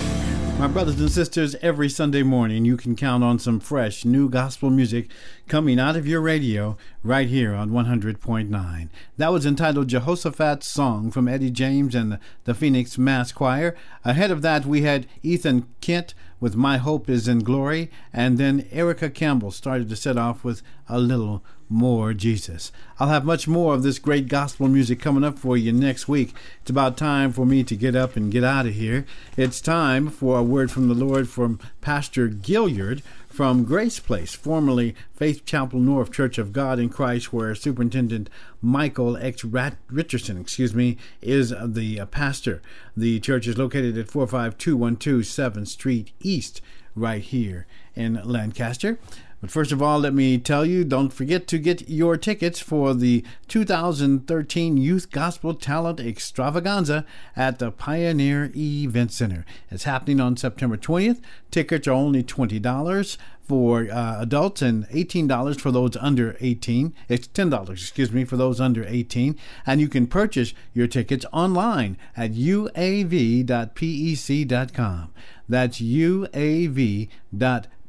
My 0.60 0.68
brothers 0.68 1.00
and 1.00 1.10
sisters, 1.10 1.56
every 1.62 1.88
Sunday 1.88 2.22
morning 2.22 2.66
you 2.66 2.76
can 2.76 2.98
count 2.98 3.24
on 3.24 3.40
some 3.40 3.62
fresh 3.62 4.04
new 4.04 4.28
gospel 4.28 4.70
music 4.70 5.10
coming 5.48 5.80
out 5.80 5.96
of 5.96 6.06
your 6.06 6.20
radio 6.20 6.76
right 7.02 7.30
here 7.30 7.54
on 7.54 7.70
100.9. 7.70 8.90
That 9.16 9.32
was 9.32 9.46
entitled 9.46 9.88
Jehoshaphat's 9.88 10.68
Song 10.68 11.12
from 11.12 11.30
Eddie 11.30 11.50
James 11.50 11.96
and 11.96 12.12
the, 12.12 12.20
the 12.44 12.54
Phoenix 12.54 12.98
Mass 12.98 13.32
Choir. 13.32 13.74
Ahead 14.04 14.32
of 14.32 14.42
that, 14.42 14.66
we 14.66 14.82
had 14.82 15.08
Ethan 15.22 15.66
Kent 15.80 16.14
with 16.42 16.58
My 16.58 16.76
Hope 16.76 17.10
is 17.10 17.30
in 17.30 17.40
Glory, 17.40 17.90
and 18.12 18.38
then 18.38 18.68
Erica 18.70 19.10
Campbell 19.10 19.52
started 19.52 19.88
to 19.88 19.96
set 19.96 20.18
off 20.18 20.44
with 20.44 20.62
A 20.90 21.00
Little 21.00 21.42
More 21.74 22.14
Jesus. 22.14 22.72
I'll 23.00 23.08
have 23.08 23.26
much 23.26 23.48
more 23.48 23.74
of 23.74 23.82
this 23.82 23.98
great 23.98 24.28
gospel 24.28 24.68
music 24.68 25.00
coming 25.00 25.24
up 25.24 25.40
for 25.40 25.58
you 25.58 25.74
next 25.74 26.08
week. 26.08 26.36
It's 26.62 26.70
about 26.70 26.98
time 26.98 27.34
for 27.34 27.48
me 27.48 27.64
to 27.64 27.76
get 27.76 27.96
up 27.96 28.16
and 28.16 28.32
get 28.32 28.44
out 28.44 28.68
of 28.68 28.76
here. 28.76 29.08
It's 29.38 29.60
time 29.60 30.10
for 30.10 30.38
a 30.38 30.44
word 30.44 30.70
from 30.70 30.88
the 30.88 30.94
Lord 30.94 31.28
from 31.28 31.60
Pastor 31.82 32.28
Guillard 32.28 33.02
from 33.28 33.64
Grace 33.64 33.98
Place, 34.00 34.36
formerly 34.36 34.94
Faith 35.16 35.46
Chapel 35.48 35.80
North 35.80 36.12
Church 36.12 36.38
of 36.38 36.54
God 36.54 36.78
in 36.78 36.90
Christ, 36.90 37.34
where 37.34 37.56
Superintendent 37.56 38.30
Michael 38.62 39.18
X. 39.18 39.44
Rat- 39.44 39.80
Richardson, 39.90 40.40
excuse 40.40 40.76
me, 40.76 40.98
is 41.24 41.52
the 41.66 42.00
uh, 42.00 42.06
pastor. 42.06 42.62
The 42.96 43.20
church 43.20 43.48
is 43.48 43.58
located 43.58 43.98
at 43.98 44.12
45212 44.12 45.22
7th 45.24 45.68
Street 45.70 46.12
East, 46.20 46.62
right 46.96 47.24
here 47.24 47.66
in 47.96 48.22
Lancaster. 48.24 49.00
But 49.44 49.52
first 49.52 49.74
of 49.74 49.82
all, 49.82 50.00
let 50.00 50.14
me 50.14 50.38
tell 50.38 50.66
you 50.66 50.86
don't 50.86 51.12
forget 51.12 51.48
to 51.48 51.58
get 51.58 51.90
your 51.90 52.16
tickets 52.16 52.62
for 52.62 52.94
the 52.94 53.26
2013 53.50 54.78
Youth 54.78 55.12
Gospel 55.12 55.54
Talent 55.54 56.00
Extravaganza 56.00 57.06
at 57.36 57.60
the 57.60 57.70
Pioneer 57.70 58.54
Event 58.56 59.12
Center. 59.12 59.46
It's 59.70 59.84
happening 59.84 60.22
on 60.22 60.38
September 60.38 60.78
20th. 60.78 61.20
Tickets 61.52 61.90
are 61.90 61.92
only 61.92 62.24
$20 62.24 63.18
for 63.42 63.92
uh, 63.92 64.22
adults 64.22 64.62
and 64.62 64.88
$18 64.88 65.60
for 65.60 65.72
those 65.72 65.98
under 65.98 66.38
18. 66.40 66.94
It's 67.10 67.28
$10, 67.28 67.70
excuse 67.70 68.14
me, 68.14 68.24
for 68.24 68.38
those 68.38 68.62
under 68.62 68.86
18. 68.88 69.38
And 69.66 69.82
you 69.82 69.90
can 69.90 70.08
purchase 70.08 70.54
your 70.74 70.88
tickets 70.88 71.26
online 71.34 71.98
at 72.16 72.32
uav.pec.com. 72.32 73.44
That's 75.50 75.82
uav.pec.com. 75.82 77.10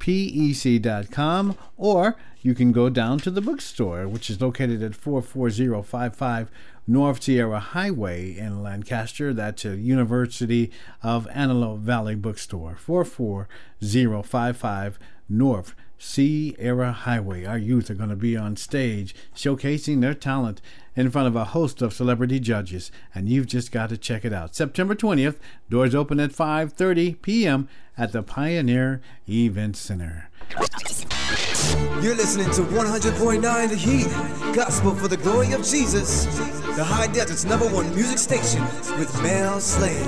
Pec.com, 0.04 1.56
or 1.78 2.16
you 2.42 2.54
can 2.54 2.72
go 2.72 2.90
down 2.90 3.18
to 3.20 3.30
the 3.30 3.40
bookstore, 3.40 4.06
which 4.06 4.28
is 4.28 4.38
located 4.38 4.82
at 4.82 4.94
44055 4.94 6.50
North 6.86 7.22
Sierra 7.22 7.58
Highway 7.58 8.36
in 8.36 8.62
Lancaster. 8.62 9.32
That's 9.32 9.64
a 9.64 9.78
University 9.78 10.70
of 11.02 11.26
Antelope 11.28 11.80
Valley 11.80 12.16
bookstore, 12.16 12.74
44055 12.74 14.98
North 15.30 15.74
Sierra 15.96 16.92
Highway. 16.92 17.46
Our 17.46 17.56
youth 17.56 17.88
are 17.88 17.94
going 17.94 18.10
to 18.10 18.16
be 18.16 18.36
on 18.36 18.56
stage 18.56 19.14
showcasing 19.34 20.02
their 20.02 20.12
talent 20.12 20.60
in 20.96 21.10
front 21.10 21.28
of 21.28 21.36
a 21.36 21.46
host 21.46 21.82
of 21.82 21.92
celebrity 21.92 22.40
judges, 22.40 22.90
and 23.14 23.28
you've 23.28 23.46
just 23.46 23.72
got 23.72 23.88
to 23.88 23.96
check 23.96 24.24
it 24.24 24.32
out. 24.32 24.54
September 24.54 24.94
20th, 24.94 25.36
doors 25.68 25.94
open 25.94 26.20
at 26.20 26.30
5:30 26.30 27.20
p.m. 27.22 27.68
at 27.96 28.12
the 28.12 28.22
Pioneer 28.22 29.00
Event 29.28 29.76
Center. 29.76 30.28
You're 32.02 32.14
listening 32.14 32.50
to 32.52 32.62
100.9 32.62 33.68
The 33.68 33.76
Heat, 33.76 34.54
Gospel 34.54 34.94
for 34.94 35.08
the 35.08 35.16
Glory 35.16 35.52
of 35.52 35.64
Jesus, 35.64 36.26
the 36.76 36.84
High 36.84 37.06
Desert's 37.06 37.44
number 37.44 37.66
one 37.66 37.92
music 37.94 38.18
station 38.18 38.62
with 38.98 39.10
Mel 39.22 39.58
Slade. 39.58 40.06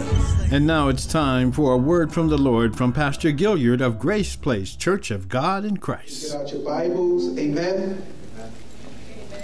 And 0.52 0.66
now 0.66 0.88
it's 0.88 1.06
time 1.06 1.52
for 1.52 1.72
a 1.72 1.76
word 1.76 2.12
from 2.12 2.28
the 2.28 2.38
Lord 2.38 2.76
from 2.76 2.92
Pastor 2.92 3.32
Guillard 3.32 3.80
of 3.80 3.98
Grace 3.98 4.36
Place 4.36 4.76
Church 4.76 5.10
of 5.10 5.28
God 5.28 5.64
in 5.64 5.78
Christ. 5.78 6.32
Get 6.32 6.40
out 6.40 6.52
your 6.52 6.62
Bibles, 6.62 7.36
amen. 7.38 8.04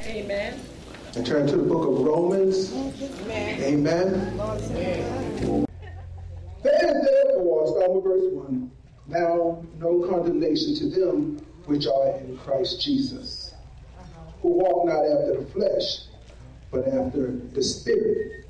Amen. 0.05 0.61
And 1.15 1.27
turn 1.27 1.47
to 1.47 1.57
the 1.59 1.63
book 1.63 1.87
of 1.89 2.07
Romans, 2.07 2.73
amen. 3.31 4.35
There 6.63 6.87
is 6.87 7.07
therefore, 7.07 7.67
start 7.67 7.93
with 7.93 8.05
verse 8.05 8.33
1, 8.33 8.71
now 9.09 9.63
no 9.79 10.09
condemnation 10.09 10.75
to 10.77 10.87
them 10.89 11.37
which 11.67 11.87
are 11.87 12.17
in 12.17 12.39
Christ 12.39 12.81
Jesus, 12.81 13.53
who 14.41 14.53
walk 14.53 14.87
not 14.87 15.05
after 15.05 15.37
the 15.37 15.47
flesh, 15.51 16.07
but 16.71 16.89
after 16.89 17.33
the 17.53 17.63
Spirit. 17.63 18.47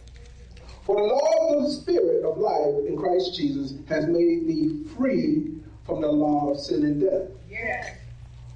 For 0.86 0.96
the 0.96 1.14
law 1.14 1.56
of 1.56 1.64
the 1.64 1.70
Spirit 1.72 2.24
of 2.24 2.38
life 2.38 2.86
in 2.86 2.96
Christ 2.96 3.34
Jesus 3.34 3.74
has 3.88 4.06
made 4.06 4.46
me 4.46 4.84
free 4.96 5.50
from 5.84 6.00
the 6.00 6.12
law 6.12 6.50
of 6.50 6.60
sin 6.60 6.84
and 6.84 7.00
death. 7.00 7.28
Yes. 7.50 7.96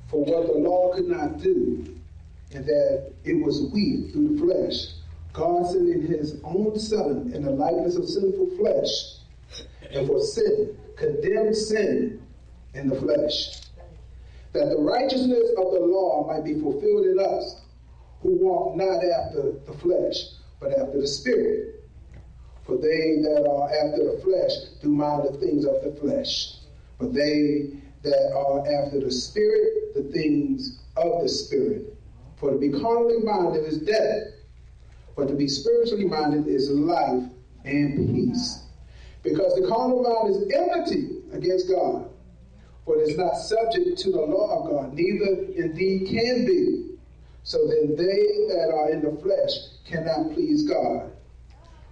For 0.07 0.25
what 0.25 0.47
the 0.47 0.61
law 0.61 0.95
could 0.95 1.09
not 1.09 1.43
do, 1.43 1.85
and 2.53 2.65
that 2.65 3.13
it 3.25 3.35
was 3.35 3.71
we 3.73 4.09
through 4.13 4.37
the 4.37 4.41
flesh, 4.41 4.87
God 5.33 5.67
sending 5.67 6.03
his 6.03 6.37
own 6.45 6.79
Son 6.79 7.31
in 7.35 7.43
the 7.43 7.51
likeness 7.51 7.97
of 7.97 8.09
sinful 8.09 8.57
flesh, 8.57 9.69
and 9.91 10.07
for 10.07 10.21
sin, 10.21 10.77
condemned 10.97 11.57
sin 11.57 12.23
in 12.75 12.89
the 12.89 12.97
flesh, 12.97 13.61
that 14.53 14.71
the 14.71 14.79
righteousness 14.79 15.51
of 15.59 15.73
the 15.73 15.81
law 15.81 16.27
might 16.27 16.45
be 16.45 16.59
fulfilled 16.59 17.07
in 17.07 17.19
us, 17.19 17.61
who 18.23 18.37
walk 18.37 18.77
not 18.77 19.05
after 19.05 19.53
the 19.67 19.79
flesh, 19.79 20.17
but 20.61 20.71
after 20.79 21.01
the 21.01 21.07
Spirit. 21.07 21.85
For 22.65 22.77
they 22.77 23.21
that 23.23 23.47
are 23.49 23.69
after 23.69 24.17
the 24.17 24.21
flesh 24.25 24.53
do 24.83 24.89
mind 24.89 25.29
the 25.29 25.39
things 25.39 25.65
of 25.65 25.83
the 25.85 26.01
flesh, 26.01 26.55
but 26.99 27.13
they 27.13 27.71
that 28.03 28.33
are 28.35 28.61
after 28.61 29.01
the 29.01 29.11
Spirit, 29.11 29.95
the 29.95 30.05
things 30.05 30.81
of 30.97 31.23
the 31.23 31.29
Spirit. 31.29 31.96
For 32.37 32.51
to 32.51 32.59
be 32.59 32.71
carnally 32.71 33.19
minded 33.23 33.65
is 33.65 33.79
death, 33.79 34.35
but 35.17 35.29
to 35.29 35.35
be 35.35 35.49
spiritually 35.49 36.05
minded 36.05 36.47
is 36.47 36.71
life 36.71 37.25
and 37.65 38.15
peace. 38.15 38.65
Because 39.23 39.55
the 39.61 39.67
carnal 39.67 40.03
mind 40.03 40.37
is 40.37 40.53
enmity 40.53 41.23
against 41.33 41.69
God, 41.69 42.09
for 42.85 42.97
it 42.97 43.09
is 43.09 43.17
not 43.17 43.35
subject 43.37 43.99
to 43.99 44.13
the 44.13 44.21
law 44.21 44.61
of 44.61 44.71
God, 44.71 44.93
neither 44.95 45.45
indeed 45.57 46.09
can 46.09 46.47
be. 46.47 46.97
So 47.43 47.67
then 47.67 47.97
they 47.97 48.55
that 48.55 48.71
are 48.73 48.91
in 48.91 49.03
the 49.03 49.21
flesh 49.23 49.53
cannot 49.85 50.35
please 50.35 50.69
God. 50.69 51.11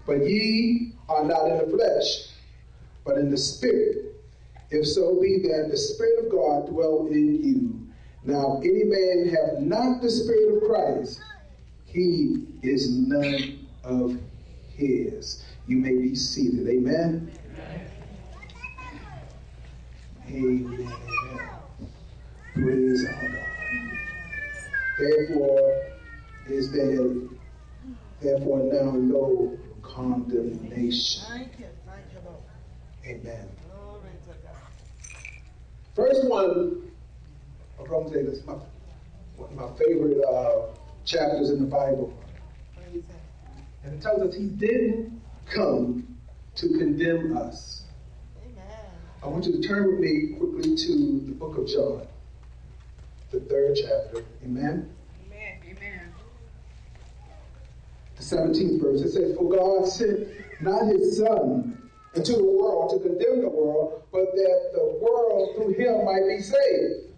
But 0.07 0.29
ye 0.29 0.93
are 1.09 1.25
not 1.25 1.47
in 1.49 1.59
the 1.59 1.77
flesh, 1.77 2.29
but 3.05 3.19
in 3.19 3.31
the 3.31 3.39
spirit. 3.39 4.05
If 4.71 4.87
so 4.87 5.21
be 5.21 5.39
that 5.39 5.69
the 5.71 5.77
Spirit 5.77 6.27
of 6.27 6.33
God 6.33 6.69
dwell 6.69 7.07
in 7.07 7.43
you. 7.45 7.84
Now, 8.25 8.59
if 8.63 8.71
any 8.71 8.85
man 8.85 9.29
have 9.29 9.63
not 9.63 10.01
the 10.01 10.11
Spirit 10.11 10.57
of 10.57 10.69
Christ, 10.69 11.21
he 11.85 12.47
is 12.63 12.91
none 12.91 13.67
of 13.85 14.19
his. 14.75 15.45
You 15.67 15.77
may 15.77 15.93
be 15.97 16.15
seated. 16.15 16.67
Amen. 16.69 17.31
Amen. 20.29 20.71
Amen. 20.81 20.93
Praise 22.55 23.05
our 23.05 23.29
God. 23.29 23.55
Therefore 24.99 25.83
is 26.47 26.71
there 26.73 27.09
therefore 28.21 28.61
now 28.73 28.93
no 28.93 29.59
condemnation. 29.83 31.25
Thank 31.29 31.59
you. 31.59 31.67
Thank 31.87 32.07
you, 32.13 32.21
Lord. 32.25 32.43
Amen. 33.05 33.49
Glory 33.71 34.11
to 34.27 34.35
God. 34.47 34.57
First 35.95 36.29
one, 36.29 36.91
Going 37.89 38.11
say 38.11 38.23
this, 38.23 38.45
my, 38.47 38.55
one 39.37 39.51
of 39.51 39.55
my 39.55 39.79
favorite 39.79 40.25
uh, 40.25 40.75
chapters 41.05 41.51
in 41.51 41.61
the 41.61 41.67
Bible. 41.67 42.17
And 43.85 43.95
it 43.95 44.01
tells 44.01 44.23
us 44.23 44.35
he 44.35 44.47
didn't 44.47 45.21
come 45.47 46.17
to 46.57 46.69
condemn 46.79 47.37
us. 47.37 47.83
Amen. 48.43 48.65
I 49.23 49.27
want 49.27 49.45
you 49.45 49.61
to 49.61 49.69
turn 49.69 49.87
with 49.91 50.01
me 50.01 50.35
quickly 50.39 50.77
to 50.77 51.23
the 51.27 51.33
book 51.33 51.59
of 51.59 51.69
John, 51.69 52.07
the 53.31 53.41
third 53.41 53.77
chapter. 53.77 54.25
Amen. 54.43 54.91
Amen. 55.27 55.59
Amen. 55.69 56.13
The 58.17 58.23
17th 58.23 58.81
verse. 58.81 59.03
It 59.03 59.11
says, 59.11 59.37
For 59.37 59.51
God 59.51 59.87
sent 59.87 60.27
not 60.63 60.87
his 60.87 61.19
Son 61.19 61.91
into 62.15 62.33
the 62.33 62.45
world 62.45 62.91
to 62.91 63.07
condemn 63.07 63.43
the 63.43 63.51
world, 63.51 64.05
but 64.11 64.25
that 64.33 64.71
the 64.73 64.99
world 65.03 65.55
through 65.57 65.75
him 65.75 66.07
might 66.07 66.27
be 66.27 66.41
saved. 66.41 67.14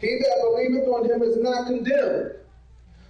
He 0.00 0.18
that 0.18 0.38
believeth 0.42 0.88
on 0.88 1.04
him 1.10 1.22
is 1.22 1.36
not 1.38 1.66
condemned, 1.66 2.32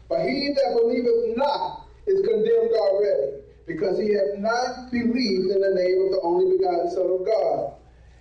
but 0.08 0.20
he 0.20 0.54
that 0.54 0.76
believeth 0.80 1.36
not 1.36 1.86
is 2.06 2.26
condemned 2.26 2.72
already, 2.72 3.42
because 3.66 3.98
he 3.98 4.14
hath 4.14 4.38
not 4.38 4.90
believed 4.90 5.50
in 5.50 5.60
the 5.60 5.74
name 5.74 6.06
of 6.06 6.12
the 6.12 6.20
only 6.22 6.56
begotten 6.56 6.90
Son 6.90 7.10
of 7.10 7.26
God. 7.26 7.74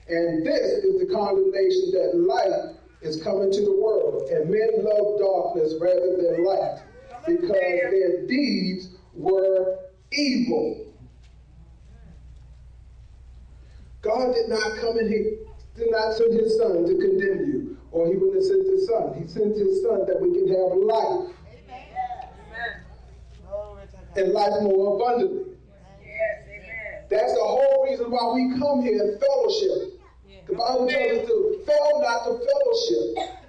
And 0.09 0.45
this 0.45 0.83
is 0.83 0.99
the 0.99 1.13
condemnation 1.13 1.91
that 1.91 2.17
light 2.27 2.75
is 3.01 3.21
coming 3.21 3.51
to 3.51 3.61
the 3.61 3.79
world, 3.81 4.29
and 4.29 4.49
men 4.49 4.69
love 4.83 5.19
darkness 5.19 5.75
rather 5.79 6.17
than 6.17 6.43
light, 6.43 6.81
because 7.25 7.49
their 7.49 8.25
deeds 8.27 8.89
were 9.13 9.79
evil. 10.11 10.85
God 14.01 14.33
did 14.33 14.49
not 14.49 14.77
come 14.77 14.97
and 14.97 15.09
he 15.09 15.37
did 15.75 15.91
not 15.91 16.13
send 16.13 16.33
his 16.33 16.57
son 16.57 16.85
to 16.85 16.95
condemn 16.95 17.45
you, 17.47 17.76
or 17.91 18.07
he 18.07 18.15
wouldn't 18.15 18.35
have 18.35 18.43
sent 18.43 18.65
his 18.67 18.87
son. 18.87 19.13
He 19.21 19.27
sent 19.27 19.55
his 19.55 19.81
son 19.81 20.05
that 20.07 20.19
we 20.21 20.31
can 20.33 20.47
have 20.47 20.77
life 20.77 21.33
Amen. 21.67 22.81
Glory 23.47 23.83
to 23.87 23.97
God. 23.97 24.17
and 24.17 24.33
life 24.33 24.61
more 24.63 24.95
abundantly. 24.95 25.53
Yes. 26.03 26.43
Amen. 26.47 27.03
That's 27.09 27.33
the 27.33 27.43
whole 27.43 27.85
reason 27.89 28.11
why 28.11 28.33
we 28.33 28.59
come 28.59 28.81
here 28.81 29.01
in 29.01 29.19
fellowship. 29.19 29.93
The 30.47 30.55
Bible 30.55 30.87
tells 30.87 31.19
us 31.19 31.27
to 31.27 31.61
fail 31.65 32.01
not 32.01 32.23
to 32.23 32.39
fellowship. 32.39 33.43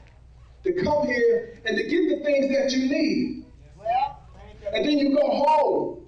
To 0.65 0.73
come 0.83 1.07
here 1.07 1.61
and 1.65 1.77
to 1.77 1.83
get 1.85 2.09
the 2.19 2.25
things 2.25 2.53
that 2.53 2.73
you 2.73 2.89
need. 2.89 3.45
Well, 3.79 4.27
thank 4.35 4.61
you. 4.61 4.69
And 4.77 4.85
then 4.85 4.99
you 4.99 5.17
go 5.17 5.29
home 5.29 6.07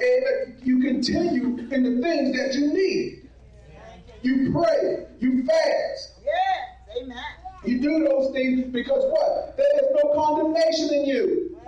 and 0.00 0.66
you 0.66 0.80
continue 0.80 1.58
in 1.70 1.82
the 1.82 2.02
things 2.02 2.36
that 2.36 2.54
you 2.54 2.72
need. 2.72 3.28
You 4.22 4.50
pray, 4.52 5.06
you 5.20 5.44
fast. 5.44 6.12
Yes. 6.24 7.02
Amen. 7.02 7.45
You 7.66 7.80
do 7.80 8.08
those 8.08 8.32
things 8.32 8.72
because 8.72 9.02
what? 9.10 9.56
There 9.56 9.66
is 9.76 9.88
no 10.02 10.14
condemnation 10.14 10.94
in 10.94 11.04
you. 11.06 11.58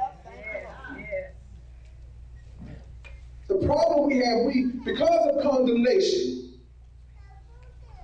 The 3.49 3.67
problem 3.67 4.07
we 4.07 4.19
have, 4.19 4.45
we 4.47 4.67
because 4.85 5.29
of 5.35 5.43
condemnation, 5.43 6.53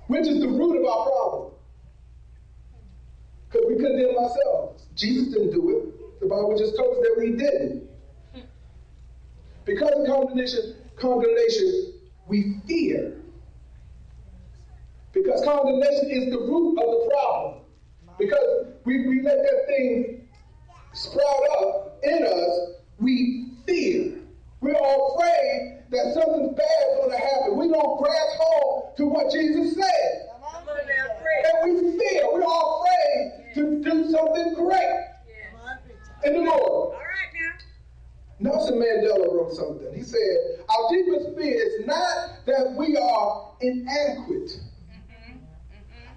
which 0.07 0.27
is 0.27 0.41
the 0.41 0.47
root 0.47 0.81
of 0.81 0.85
our 0.85 1.05
problem. 1.05 1.51
Because 3.47 3.65
we 3.69 3.75
condemn 3.75 4.17
ourselves. 4.17 4.87
Jesus 4.95 5.33
didn't 5.33 5.51
do 5.51 5.69
it. 5.69 6.19
The 6.19 6.25
Bible 6.25 6.57
just 6.57 6.75
told 6.75 6.97
us 6.97 7.03
that 7.03 7.15
we 7.17 7.31
didn't. 7.31 7.87
Because 9.63 9.91
of 9.91 10.07
condemnation, 10.07 10.75
condemnation, 10.97 11.93
we 12.27 12.57
fear. 12.67 13.13
Because 15.13 15.45
condemnation 15.45 16.09
is 16.09 16.31
the 16.31 16.39
root 16.39 16.71
of 16.71 16.85
the 16.85 17.09
problem. 17.13 17.64
Because 18.17 18.67
we, 18.85 19.07
we 19.07 19.21
let 19.21 19.37
that 19.37 19.65
thing 19.67 20.27
sprout 20.93 21.41
up 21.59 21.99
in 22.03 22.23
us, 22.25 22.81
we 22.99 23.49
fear. 23.65 24.19
We're 24.61 24.75
all 24.75 25.15
afraid 25.15 25.83
that 25.91 26.13
something 26.13 26.55
bad 26.55 26.83
is 26.91 26.97
going 26.97 27.11
to 27.11 27.17
happen. 27.17 27.57
We 27.57 27.67
don't 27.69 28.01
grasp 28.01 28.37
hold 28.39 28.97
to 28.97 29.05
what 29.05 29.31
Jesus 29.31 29.75
said. 29.75 30.29
Come 30.31 30.43
on 30.43 30.65
now. 30.65 31.15
Pray. 31.21 31.43
And 31.51 31.83
we 31.83 31.97
fear. 31.99 32.23
We're 32.33 32.43
all 32.43 32.83
afraid 32.83 33.53
to 33.55 33.83
do 33.83 34.11
something 34.11 34.53
great 34.55 35.05
Come 35.51 35.61
on, 35.61 35.77
preacher. 35.85 36.25
in 36.25 36.33
the 36.45 36.49
Lord. 36.49 36.61
All 36.61 36.91
right 36.93 37.31
now. 37.33 38.51
Nelson 38.51 38.79
Mandela 38.79 39.33
wrote 39.33 39.53
something. 39.53 39.93
He 39.93 40.03
said, 40.03 40.65
Our 40.69 40.89
deepest 40.91 41.37
fear 41.37 41.53
is 41.53 41.85
not 41.85 42.45
that 42.45 42.73
we 42.77 42.97
are 42.97 43.51
inadequate. 43.61 44.59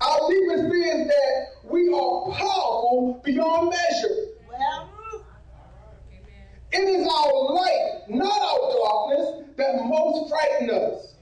Our 0.01 0.31
deepest 0.31 0.71
fear 0.71 1.01
is 1.01 1.07
that 1.09 1.47
we 1.65 1.89
are 1.89 2.33
powerful 2.33 3.21
beyond 3.25 3.71
measure. 3.71 4.15
Well, 4.49 4.91
It 6.71 6.79
is 6.89 7.07
our 7.07 7.55
light, 7.55 8.03
not 8.09 8.41
our 8.41 8.73
darkness, 8.73 9.45
that 9.57 9.85
most 9.87 10.31
frighten 10.31 10.71
us. 10.71 11.15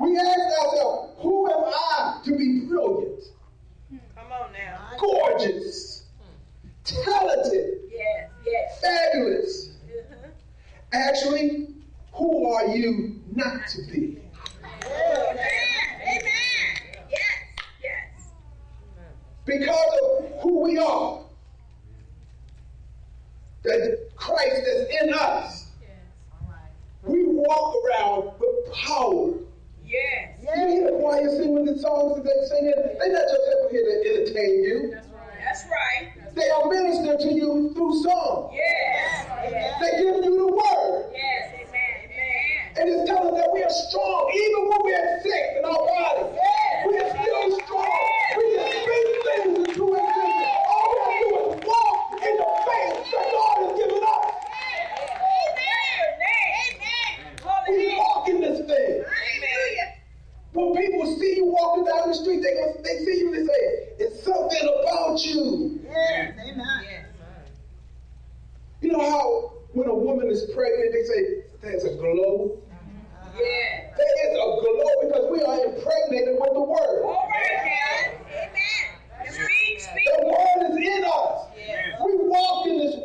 We 0.00 0.16
ask 0.16 0.38
ourselves, 0.62 1.14
who 1.20 1.50
am 1.50 1.64
I 1.66 2.20
to 2.24 2.36
be 2.36 2.60
brilliant, 2.66 3.24
come 4.14 4.32
on 4.32 4.52
now. 4.52 4.90
gorgeous, 4.98 6.04
talented, 6.84 7.80
Yes. 7.90 8.30
Yes. 8.46 8.80
fabulous? 8.80 9.68
Uh-huh. 10.12 10.28
Actually, 10.92 11.74
who 12.12 12.46
are 12.52 12.66
you 12.68 13.20
not 13.34 13.66
to 13.68 13.82
be? 13.92 14.18
Amen. 14.84 15.36
Amen. 16.00 17.04
Yes. 17.10 17.20
Yes. 17.82 18.30
Because 19.48 19.98
of 20.02 20.42
who 20.42 20.60
we 20.62 20.78
are. 20.78 21.20
That 23.64 24.10
Christ 24.14 24.62
is 24.66 24.88
in 25.02 25.14
us. 25.14 25.70
All 26.30 26.48
right. 26.50 26.70
We 27.02 27.24
walk 27.24 27.74
around 27.82 28.32
with 28.38 28.74
power. 28.74 29.32
Yes. 29.88 30.36
You 30.42 30.68
hear 30.68 30.92
the 30.92 30.98
choir 30.98 31.30
singing 31.30 31.64
the 31.64 31.78
songs 31.78 32.16
that 32.16 32.24
they 32.24 32.46
sing 32.46 32.68
it. 32.68 32.98
They're 33.00 33.12
not 33.12 33.24
just 33.24 33.48
up 33.64 33.70
here 33.70 33.84
to 33.88 33.94
entertain 34.04 34.64
you. 34.64 34.90
That's 34.92 35.08
right. 35.08 35.40
That's 35.42 35.64
right. 35.64 36.12
That's 36.20 36.34
they 36.34 36.50
are 36.50 36.68
minister 36.68 37.16
to 37.16 37.32
you 37.32 37.72
through 37.72 38.02
song. 38.02 38.52
Yes. 38.52 39.26
Amen. 39.48 39.72
They 39.80 39.90
give 39.96 40.24
you 40.28 40.36
the 40.36 40.52
word. 40.52 41.10
Yes. 41.16 41.56
Amen. 41.56 42.04
Amen. 42.04 42.76
And 42.76 42.88
it's 42.90 43.08
telling 43.08 43.32
us 43.32 43.40
that 43.40 43.50
we 43.52 43.62
are 43.64 43.72
strong 43.88 44.28
even 44.28 44.68
when 44.68 44.80
we're 44.84 45.20
sick 45.24 45.56
in 45.56 45.64
our 45.64 45.72
bodies. 45.72 46.36
We 46.84 47.00
are 47.00 47.10
still 47.16 47.60
strong. 47.64 48.18
We 48.36 48.44
can 48.54 48.68
speak 48.76 49.08
things 49.24 49.56
into 49.56 49.84
existence. 49.88 50.52
All 50.68 50.84
we 50.92 51.00
have 51.00 51.16
to 51.16 51.24
do 51.24 51.32
is 51.32 51.64
walk 51.64 52.22
in 52.22 52.34
the 52.36 52.50
faith 52.68 53.08
that 53.08 53.26
God 53.32 53.56
has 53.56 53.72
given 53.72 54.02
us. 54.04 54.36
We 57.68 57.96
walk 57.96 58.28
in 58.28 58.40
this 58.40 58.60
thing. 58.68 59.04
When 60.58 60.74
people 60.74 61.06
see 61.20 61.36
you 61.36 61.46
walking 61.46 61.84
down 61.84 62.08
the 62.08 62.14
street, 62.14 62.42
they 62.42 62.52
gonna, 62.58 62.82
they 62.82 63.04
see 63.04 63.20
you 63.20 63.32
and 63.32 63.36
they 63.36 63.46
say, 63.46 63.94
it's 64.00 64.24
something 64.24 64.66
about 64.82 65.24
you. 65.24 65.78
Yes. 65.84 66.34
Amen. 66.34 67.04
You 68.80 68.90
know 68.90 69.08
how 69.08 69.52
when 69.70 69.86
a 69.86 69.94
woman 69.94 70.28
is 70.28 70.50
pregnant, 70.52 70.92
they 70.92 71.04
say 71.04 71.44
there's 71.60 71.84
a 71.84 71.94
glow? 71.94 72.58
Mm-hmm. 72.58 73.38
Yes. 73.38 73.94
There 73.96 74.14
is 74.26 74.34
a 74.34 74.46
glow 74.58 74.90
because 75.06 75.30
we 75.30 75.44
are 75.44 75.64
impregnated 75.64 76.34
with 76.40 76.52
the 76.52 76.60
word. 76.60 77.04
All 77.04 77.30
right 77.30 77.62
now. 77.62 78.18
Amen. 78.26 79.30
Speak. 79.30 79.78
Speak. 79.78 80.08
The 80.18 80.26
word 80.26 80.70
is 80.72 80.76
in 80.76 81.04
us. 81.04 81.54
Yes. 81.56 82.00
We 82.04 82.16
walk 82.18 82.66
in 82.66 82.78
this 82.78 82.94
And 82.94 83.04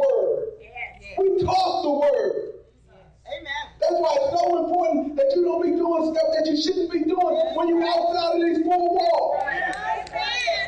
doing 6.04 6.16
stuff 6.16 6.30
that 6.36 6.52
you 6.52 6.62
shouldn't 6.62 6.92
be 6.92 7.00
doing 7.04 7.36
when 7.56 7.68
you're 7.70 7.84
outside 7.84 8.36
of 8.36 8.42
these 8.42 8.66
four 8.66 8.96
walls. 8.96 9.44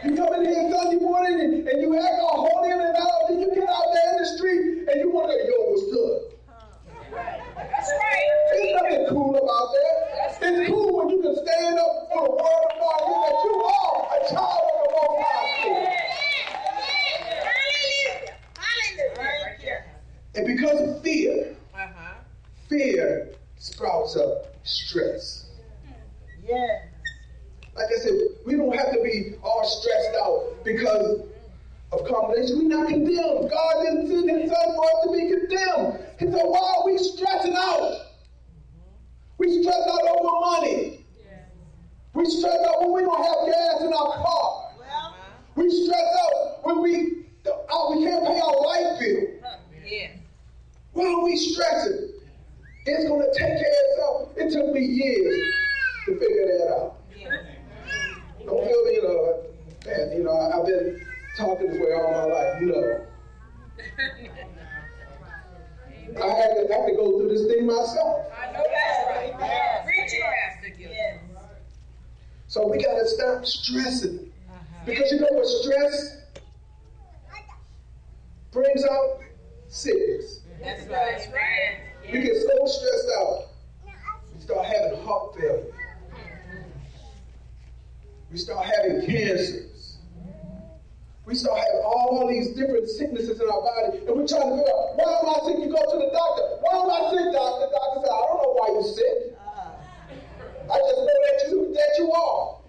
You 0.03 0.15
come 0.15 0.33
in 0.35 0.45
here 0.45 0.71
Sunday 0.71 0.99
morning 1.03 1.39
and, 1.39 1.67
and 1.67 1.81
you 1.81 1.97
act 1.97 2.21
all 2.21 2.47
holy. 2.47 2.54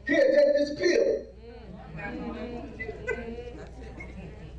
Here, 0.07 0.17
take 0.17 0.55
this 0.59 0.71
pill. 0.79 1.27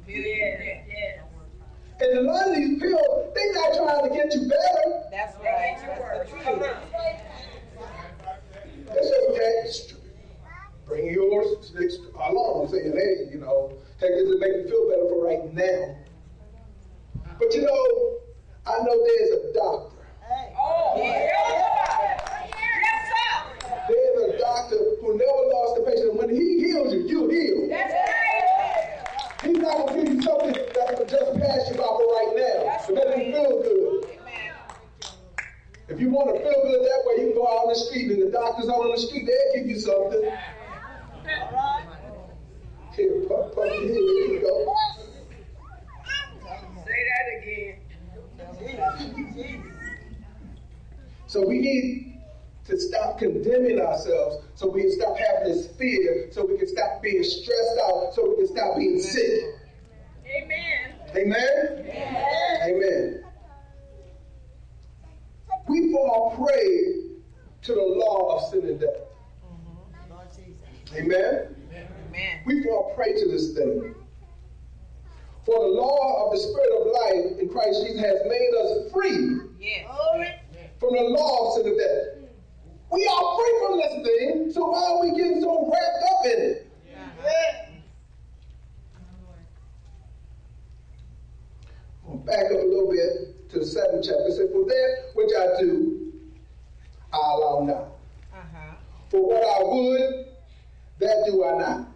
Yeah, 0.08 0.18
yeah, 0.18 0.84
yeah. 0.88 1.24
And 2.00 2.20
a 2.20 2.22
lot 2.22 2.48
of 2.50 2.56
these 2.56 2.80
pills, 2.80 3.34
they 3.34 3.52
not 3.54 3.74
trying 3.76 4.10
to 4.10 4.16
get 4.16 4.34
you 4.34 4.48
better. 4.48 5.04
That's 5.12 5.36
right. 5.38 5.78
That's 5.82 6.32
the 6.32 6.44
truth. 6.44 6.76
It's 8.90 9.10
just 9.10 9.94
that 9.94 9.98
bring 10.86 11.12
yours 11.14 11.48
along, 12.16 12.70
saying, 12.72 12.94
hey, 12.94 13.30
you 13.34 13.40
know, 13.40 13.74
take 14.00 14.12
this 14.12 14.30
to 14.30 14.38
make 14.40 14.54
you 14.54 14.64
feel 14.70 14.90
better 14.90 15.08
for 15.10 15.26
right 15.26 15.54
now. 15.54 15.96
But 17.40 17.54
you 17.54 17.62
know, 17.62 18.20
I 18.66 18.80
know 18.84 18.96
there's 19.06 19.32
a 19.32 19.54
doctor. 19.54 19.96
Oh, 20.60 20.94
yeah. 20.98 21.30
Yes, 22.48 23.10
sir. 23.10 23.78
There's 23.90 24.36
a 24.36 24.38
doctor 24.40 24.78
who 25.02 25.18
never 25.18 25.44
lost 25.54 25.80
a 25.80 25.84
patient. 25.86 26.10
And 26.12 26.20
when 26.20 26.30
he 26.30 26.60
heals 26.60 26.94
you, 26.94 27.02
you 27.08 27.30
heal. 27.30 27.70
That's 27.70 27.94
right. 27.94 28.08
He's 29.44 29.58
not 29.58 29.78
gonna 29.88 30.04
give 30.04 30.14
you 30.16 30.22
something 30.22 30.54
that 30.54 30.98
will 30.98 31.06
just 31.06 31.40
pass 31.40 31.70
you 31.70 31.76
by 31.76 31.84
for 31.84 32.08
right 32.16 32.34
now. 32.36 32.78
To 32.88 32.94
make 32.94 33.28
you 33.28 33.34
feel 33.34 33.62
good. 33.62 34.20
Amen. 34.20 34.54
If 35.90 36.00
you 36.02 36.10
want 36.10 36.36
to 36.36 36.42
feel 36.42 36.62
good 36.64 36.82
that 36.82 37.04
way, 37.06 37.22
you 37.22 37.28
can 37.30 37.36
go 37.36 37.44
out 37.48 37.64
on 37.64 37.70
the 37.70 37.76
street 37.76 38.12
and 38.12 38.22
the 38.22 38.32
doctors 38.32 38.68
out 38.68 38.80
on 38.82 38.92
the 38.92 38.98
street, 38.98 39.26
they'll 39.28 39.62
give 39.62 39.70
you 39.70 39.80
something. 39.80 40.26
All 40.26 40.32
right. 40.32 41.86
Here, 42.96 43.22
pump, 43.30 43.54
pump, 43.54 43.72
here, 43.72 43.88
here 43.88 44.28
you 44.34 44.42
go. 44.42 44.76
Say 46.86 48.76
that 48.76 48.98
again. 49.44 49.64
So 51.28 51.46
we 51.46 51.60
need 51.60 52.22
to 52.66 52.80
stop 52.80 53.20
condemning 53.20 53.80
ourselves 53.80 54.46
so 54.56 54.68
we 54.70 54.82
can 54.82 54.92
stop 54.92 55.18
having 55.18 55.54
this 55.54 55.68
fear, 55.78 56.30
so 56.32 56.46
we 56.46 56.58
can 56.58 56.68
stop 56.68 57.02
being 57.02 57.24
stressed 57.24 57.80
out, 57.86 58.14
so 58.14 58.30
we 58.30 58.36
can 58.38 58.48
stop 58.56 58.78
being 58.78 59.00
sick. 59.00 59.44
Amen. 60.26 60.96
Amen? 61.16 61.86
Amen. 62.66 63.24
We 65.68 65.92
fall 65.92 66.36
prey 66.36 67.04
to 67.64 67.74
the 67.74 67.82
law 67.82 68.38
of 68.38 68.50
sin 68.52 68.66
and 68.66 68.80
death. 68.80 69.02
Amen? 70.96 71.56
Amen. 72.10 72.40
We 72.46 72.64
fall 72.64 72.94
prey 72.96 73.14
to 73.14 73.28
this 73.30 73.54
thing. 73.54 73.94
For 75.46 75.60
the 75.60 75.68
law 75.68 76.26
of 76.26 76.32
the 76.34 76.40
Spirit 76.40 76.72
of 76.82 76.88
life 76.88 77.40
in 77.40 77.50
Christ 77.50 77.86
Jesus 77.86 78.02
has 78.02 78.18
made 78.28 78.54
us 78.62 78.92
free 78.92 79.40
Yes. 79.60 79.88
from 80.80 80.94
the 80.94 81.04
law 81.04 81.48
of 81.48 81.54
sin 81.56 81.68
and 81.68 81.80
death. 81.80 82.30
We 82.92 83.06
are 83.06 83.38
free 83.38 83.60
from 83.66 83.78
this 83.78 84.08
thing, 84.08 84.52
so 84.52 84.66
why 84.70 84.84
are 84.84 85.02
we 85.02 85.12
getting 85.18 85.42
so 85.42 85.70
wrapped 85.70 86.04
up 86.12 86.26
in 86.26 86.42
it? 86.42 86.72
I'll 92.08 92.18
back 92.18 92.46
up 92.46 92.52
a 92.52 92.66
little 92.66 92.90
bit 92.90 93.50
to 93.50 93.60
the 93.60 93.66
seventh 93.66 94.06
chapter. 94.06 94.28
It 94.28 94.34
said, 94.34 94.50
For 94.52 94.64
that 94.66 95.12
which 95.14 95.32
I 95.38 95.62
do, 95.62 96.14
I 97.12 97.18
allow 97.18 97.64
not. 97.66 97.88
Uh-huh. 98.34 98.76
For 99.10 99.28
what 99.28 99.44
I 99.44 99.64
would, 99.64 100.26
that 101.00 101.26
do 101.26 101.44
I 101.46 101.58
not. 101.58 101.88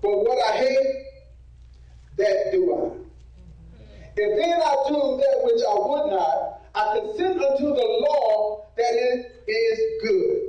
But 0.00 0.10
what 0.10 0.38
I 0.52 0.56
hate, 0.58 1.04
that 2.16 2.50
do 2.52 2.74
I. 2.74 2.98
If 4.16 4.36
then 4.36 4.60
I 4.60 4.77
do 4.88 5.20
that 5.20 5.40
which 5.44 5.62
I 5.62 5.74
would 5.74 6.10
not, 6.10 6.60
I 6.74 6.98
consent 6.98 7.42
unto 7.42 7.66
the 7.66 8.06
law 8.08 8.66
that 8.76 8.92
it 8.92 9.50
is 9.50 9.78
good. 10.02 10.48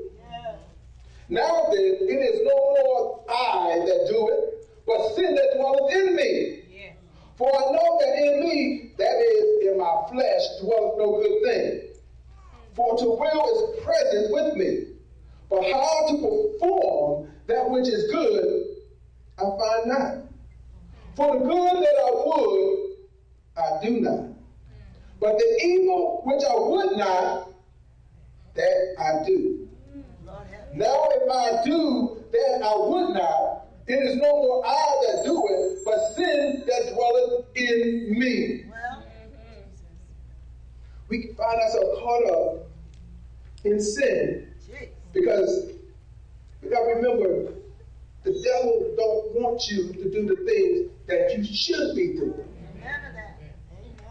Now 1.29 1.67
then, 1.71 1.97
it 2.01 2.19
is 2.25 2.41
no 2.43 2.57
more 2.81 3.23
I 3.29 3.85
that 3.85 4.07
do 4.09 4.29
it, 4.29 4.67
but 4.87 5.15
sin 5.15 5.35
that 5.35 5.53
dwelleth 5.55 5.93
in 5.93 6.15
me. 6.15 6.63
Yeah. 6.71 6.91
For 7.37 7.47
I 7.47 7.71
know 7.71 7.99
that 7.99 8.17
in 8.17 8.39
me, 8.41 8.91
that 8.97 9.15
is, 9.21 9.67
in 9.67 9.77
my 9.77 10.07
flesh, 10.11 10.41
dwelleth 10.61 10.97
no 10.97 11.21
good 11.21 11.43
thing. 11.43 11.89
For 12.75 12.97
to 12.97 13.05
will 13.05 13.77
is 13.77 13.83
present 13.85 14.33
with 14.33 14.55
me. 14.55 14.85
But 15.49 15.63
how 15.63 16.07
to 16.07 16.13
perform 16.17 17.29
that 17.47 17.69
which 17.69 17.87
is 17.87 18.11
good, 18.11 18.77
I 19.37 19.41
find 19.41 19.85
not. 19.85 20.15
For 21.15 21.37
the 21.37 21.45
good 21.45 21.83
that 21.83 21.95
I 22.05 22.11
would, 22.25 22.89
I 23.57 23.85
do 23.85 23.99
not. 23.99 24.28
But 25.19 25.37
the 25.37 25.59
evil 25.63 26.21
which 26.25 26.43
I 26.49 26.55
would 26.55 26.97
not, 26.97 27.51
that 28.55 28.95
I 28.99 29.25
do. 29.25 29.67
Now 30.73 31.07
if 31.11 31.31
I 31.31 31.63
do 31.65 32.23
that 32.31 32.61
I 32.63 32.75
would 32.77 33.13
not, 33.13 33.65
it 33.87 33.95
is 33.95 34.15
no 34.17 34.31
more 34.31 34.65
I 34.65 34.95
that 35.01 35.25
do 35.25 35.43
it, 35.49 35.79
but 35.83 36.15
sin 36.15 36.63
that 36.67 36.93
dwelleth 36.93 37.45
in 37.55 38.19
me. 38.19 38.65
Well, 38.69 39.03
We 41.09 41.33
find 41.35 41.59
ourselves 41.59 41.99
caught 41.99 42.29
up 42.31 42.69
in 43.65 43.81
sin 43.81 44.53
because 45.11 45.71
we 46.61 46.69
gotta 46.69 46.93
remember 46.95 47.53
the 48.23 48.31
devil 48.43 48.93
don't 48.95 49.41
want 49.41 49.67
you 49.69 49.91
to 49.93 50.11
do 50.11 50.25
the 50.27 50.35
things 50.45 50.91
that 51.07 51.35
you 51.35 51.43
should 51.43 51.95
be 51.95 52.13
doing. 52.13 52.45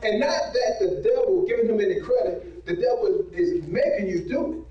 And 0.03 0.21
not 0.21 0.53
that 0.53 0.79
the 0.81 1.03
devil 1.03 1.45
giving 1.47 1.69
him 1.69 1.81
any 1.81 2.01
credit, 2.01 2.65
the 2.67 2.75
devil 2.77 3.27
is 3.33 3.65
making 3.67 4.09
you 4.09 4.29
do 4.29 4.53
it. 4.53 4.69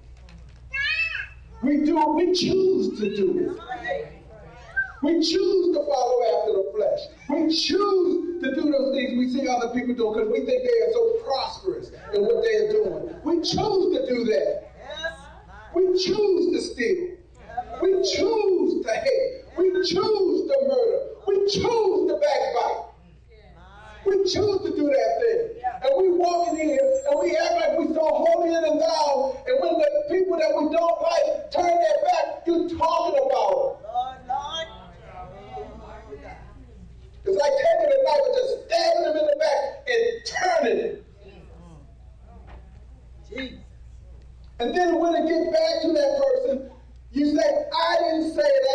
We 1.62 1.84
do 1.84 2.00
it, 2.00 2.16
we 2.16 2.34
choose 2.34 3.00
to 3.00 3.16
do 3.16 3.40
it. 3.40 3.62
We 5.04 5.14
choose 5.16 5.76
to 5.76 5.86
follow 5.86 6.18
after 6.40 6.54
the 6.54 6.72
flesh. 6.76 7.00
We 7.30 7.56
choose 7.56 8.42
to 8.42 8.56
do 8.56 8.72
those 8.72 8.96
things 8.96 9.18
we 9.18 9.30
see 9.30 9.48
other 9.48 9.74
people 9.74 9.96
doing 9.96 10.14
because 10.14 10.32
we 10.32 10.46
think 10.46 10.64
they 10.64 10.86
are 10.86 10.94
so 10.94 11.24
prosperous 11.24 11.92
in 12.14 12.22
what 12.24 12.44
they 12.44 12.56
are 12.56 12.72
doing. 12.72 13.16
We 13.24 13.36
choose 13.38 13.98
to 13.98 14.06
do 14.08 14.24
that. 14.26 14.72
We 15.76 15.86
choose 16.04 16.56
to 16.56 16.74
steal. 16.74 17.18
We 17.82 17.92
choose 18.16 18.86
to 18.86 18.94
hate. 18.94 19.44
We 19.58 19.72
choose 19.84 20.50
to 20.50 20.58
murder. 20.68 21.08
We 21.28 21.36
choose 21.46 22.10
to 22.10 22.20
backbite. 22.22 22.87
We 24.08 24.24
choose 24.24 24.62
to 24.64 24.72
do 24.72 24.88
that 24.88 25.12
thing. 25.20 25.60
Yeah. 25.60 25.84
And 25.84 25.92
we 26.00 26.18
walk 26.18 26.48
in 26.50 26.56
here 26.56 26.80
and 26.80 27.20
we 27.20 27.36
act 27.36 27.56
like 27.60 27.78
we're 27.78 27.94
so 27.94 28.08
holy 28.08 28.56
and 28.56 28.80
thou. 28.80 29.36
And 29.46 29.60
when 29.60 29.74
the 29.76 29.90
people 30.10 30.40
that 30.40 30.48
we 30.56 30.72
don't 30.72 31.02
like 31.04 31.52
turn 31.52 31.68
their 31.68 32.00
back, 32.08 32.48
you're 32.48 32.70
talking 32.70 33.20
about 33.20 33.84
them. 33.84 33.92
Lord, 33.92 34.18
Lord. 34.28 34.68
It's 37.26 37.36
like 37.36 37.52
taking 37.60 37.92
a 37.92 38.00
knife 38.08 38.24
and 38.24 38.36
just 38.40 38.52
stabbing 38.64 39.04
them 39.04 39.18
in 39.18 39.26
the 39.28 39.36
back 39.44 39.60
and 39.92 40.04
turning 40.24 40.80
it. 40.86 41.04
Jesus. 43.28 43.60
And 44.60 44.74
then 44.74 45.00
when 45.00 45.16
it 45.16 45.28
gets 45.28 45.52
back 45.52 45.82
to 45.84 45.92
that 45.92 46.12
person, 46.24 46.72
you 47.12 47.36
say, 47.36 47.44
I 47.44 47.98
didn't 48.00 48.32
say 48.34 48.42
it, 48.42 48.67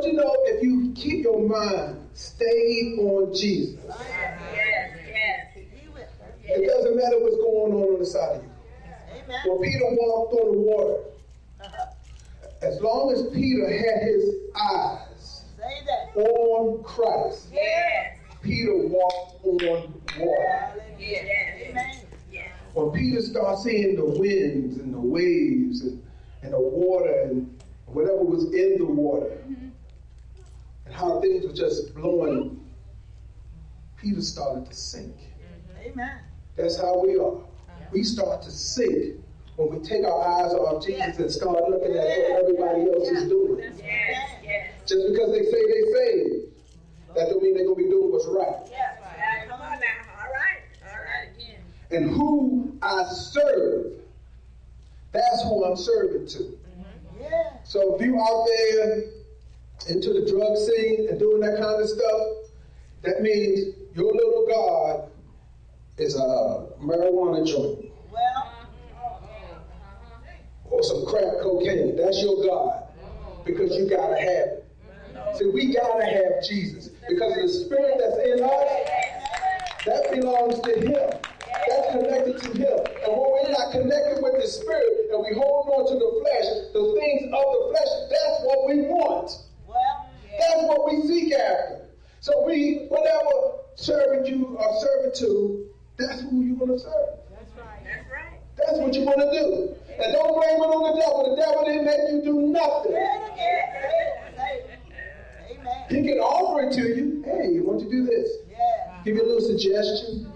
But 0.00 0.06
you 0.06 0.14
know, 0.14 0.34
if 0.44 0.62
you 0.62 0.92
keep 0.96 1.24
your 1.24 1.46
mind 1.46 2.08
stayed 2.14 2.98
on 3.00 3.34
Jesus, 3.34 3.84
Yes. 3.86 4.40
Yes. 5.06 5.48
it 6.42 6.66
doesn't 6.66 6.96
matter 6.96 7.18
what's 7.20 7.36
going 7.36 7.72
on 7.74 7.94
on 7.94 7.98
the 7.98 8.06
side 8.06 8.36
of 8.36 8.42
you. 8.42 9.50
When 9.52 9.70
Peter 9.70 9.84
walked 9.90 10.32
on 10.32 10.52
the 10.52 10.58
water, 10.58 11.00
as 12.62 12.80
long 12.80 13.12
as 13.12 13.26
Peter 13.34 13.66
had 13.70 14.02
his 14.08 14.36
eyes 14.58 15.44
Say 15.58 15.84
that. 15.86 16.18
on 16.18 16.82
Christ, 16.82 17.48
Yes. 17.52 18.16
Peter 18.40 18.74
walked 18.78 19.44
on 19.44 19.92
water. 20.18 20.82
Yes. 20.98 21.28
Amen. 21.60 21.96
When 22.72 22.90
Peter 22.92 23.20
started 23.20 23.62
seeing 23.62 23.96
the 23.96 24.06
winds 24.06 24.78
and 24.78 24.94
the 24.94 24.98
waves 24.98 25.82
and, 25.82 26.02
and 26.42 26.54
the 26.54 26.58
water 26.58 27.12
and 27.24 27.54
whatever 27.84 28.24
was 28.24 28.44
in 28.54 28.78
the 28.78 28.86
water, 28.86 29.36
and 29.46 29.69
how 30.92 31.20
things 31.20 31.46
were 31.46 31.52
just 31.52 31.94
blowing, 31.94 32.60
Peter 33.96 34.22
started 34.22 34.66
to 34.66 34.74
sink. 34.74 35.14
Mm-hmm. 35.16 35.92
Amen. 35.92 36.18
That's 36.56 36.80
how 36.80 36.98
we 37.04 37.18
are. 37.18 37.38
We 37.92 38.02
start 38.02 38.42
to 38.42 38.50
sink 38.50 39.20
when 39.56 39.70
we 39.70 39.86
take 39.86 40.04
our 40.04 40.22
eyes 40.22 40.52
off 40.52 40.84
Jesus 40.84 41.18
and 41.18 41.30
start 41.30 41.68
looking 41.68 41.96
at 41.96 42.04
what 42.04 42.42
everybody 42.42 42.82
else 42.82 43.08
is 43.08 43.28
doing. 43.28 43.72
Yes. 43.78 44.30
Yes. 44.44 44.70
Just 44.86 45.08
because 45.10 45.32
they 45.32 45.44
say 45.44 45.50
they 45.50 45.92
saved, 45.92 46.46
that 47.14 47.28
don't 47.28 47.42
mean 47.42 47.54
they're 47.54 47.64
gonna 47.64 47.76
be 47.76 47.84
doing 47.84 48.12
what's 48.12 48.26
right. 48.26 48.68
Yes. 48.70 48.98
Come 49.48 49.60
on 49.60 49.80
now. 49.80 49.86
All 50.18 50.32
right. 50.32 50.62
All 50.84 50.98
right. 50.98 51.28
Again. 51.36 51.60
And 51.90 52.10
who 52.10 52.78
I 52.82 53.04
serve, 53.04 53.92
that's 55.12 55.42
who 55.42 55.64
I'm 55.64 55.76
serving 55.76 56.26
to. 56.28 56.58
Yeah. 57.20 57.56
So 57.64 57.96
if 57.96 58.02
you 58.02 58.18
out 58.20 58.46
there 58.46 59.02
into 59.88 60.12
the 60.12 60.30
drug 60.30 60.56
scene 60.56 61.08
and 61.08 61.18
doing 61.18 61.40
that 61.40 61.58
kind 61.60 61.80
of 61.82 61.88
stuff, 61.88 62.20
that 63.02 63.22
means 63.22 63.74
your 63.94 64.12
little 64.12 64.46
God 64.48 65.10
is 65.98 66.14
a 66.16 66.66
marijuana 66.80 67.46
joint 67.46 67.90
Well. 68.12 68.52
or 70.70 70.82
some 70.82 71.06
crack 71.06 71.40
cocaine. 71.42 71.96
That's 71.96 72.22
your 72.22 72.44
God 72.46 72.84
because 73.44 73.76
you 73.76 73.88
gotta 73.88 74.16
have 74.16 74.48
it. 74.48 74.66
See, 75.36 75.46
we 75.46 75.74
gotta 75.74 76.04
have 76.04 76.44
Jesus 76.48 76.88
because 77.08 77.34
the 77.34 77.48
spirit 77.48 77.96
that's 77.98 78.18
in 78.18 78.44
us, 78.44 78.90
that 79.86 80.10
belongs 80.12 80.60
to 80.60 80.72
Him. 80.80 81.10
That's 81.68 81.92
connected 81.92 82.38
to 82.42 82.48
Him. 82.58 82.78
And 83.04 83.12
when 83.12 83.28
we're 83.32 83.50
not 83.50 83.72
connected 83.72 84.22
with 84.22 84.40
the 84.40 84.46
spirit 84.48 85.10
and 85.12 85.24
we 85.24 85.34
hold 85.34 85.68
on 85.68 85.86
to 85.88 85.94
the 85.94 86.10
flesh, 86.22 86.48
the 86.72 86.84
things 87.00 87.24
of 87.32 87.44
the 87.44 87.62
flesh, 87.70 87.92
that's 88.10 88.44
what 88.44 88.68
we 88.68 88.80
want. 88.82 89.30
Well. 90.40 90.56
That's 90.56 90.68
what 90.68 90.80
we 90.90 91.06
seek 91.06 91.32
after. 91.34 91.88
So 92.20 92.44
we, 92.46 92.86
whatever 92.88 93.58
servant 93.76 94.26
you 94.28 94.58
are 94.58 94.80
serving 94.80 95.12
to, 95.20 95.66
that's 95.96 96.20
who 96.22 96.42
you're 96.42 96.56
going 96.56 96.72
to 96.72 96.78
serve. 96.78 96.92
That's 97.30 97.52
right. 97.56 97.84
That's 97.84 98.10
right. 98.10 98.40
That's 98.56 98.78
what 98.78 98.94
you're 98.94 99.04
going 99.04 99.20
to 99.20 99.30
do. 99.32 99.74
And 100.02 100.12
don't 100.12 100.34
blame 100.34 100.56
it 100.56 100.68
on 100.68 100.94
the 100.94 101.00
devil. 101.00 101.30
The 101.30 101.42
devil 101.42 101.64
didn't 101.64 101.84
make 101.84 102.10
you 102.10 102.22
do 102.24 102.40
nothing. 102.48 102.94
Amen. 102.94 103.20
He 105.90 106.02
can 106.06 106.18
offer 106.18 106.68
it 106.68 106.72
to 106.74 106.82
you. 106.82 107.22
Hey, 107.24 107.52
you 107.52 107.64
want 107.64 107.80
to 107.80 107.90
do 107.90 108.04
this? 108.06 108.30
Yeah. 108.48 109.02
Give 109.04 109.16
you 109.16 109.22
a 109.22 109.26
little 109.26 109.40
suggestion. 109.40 110.32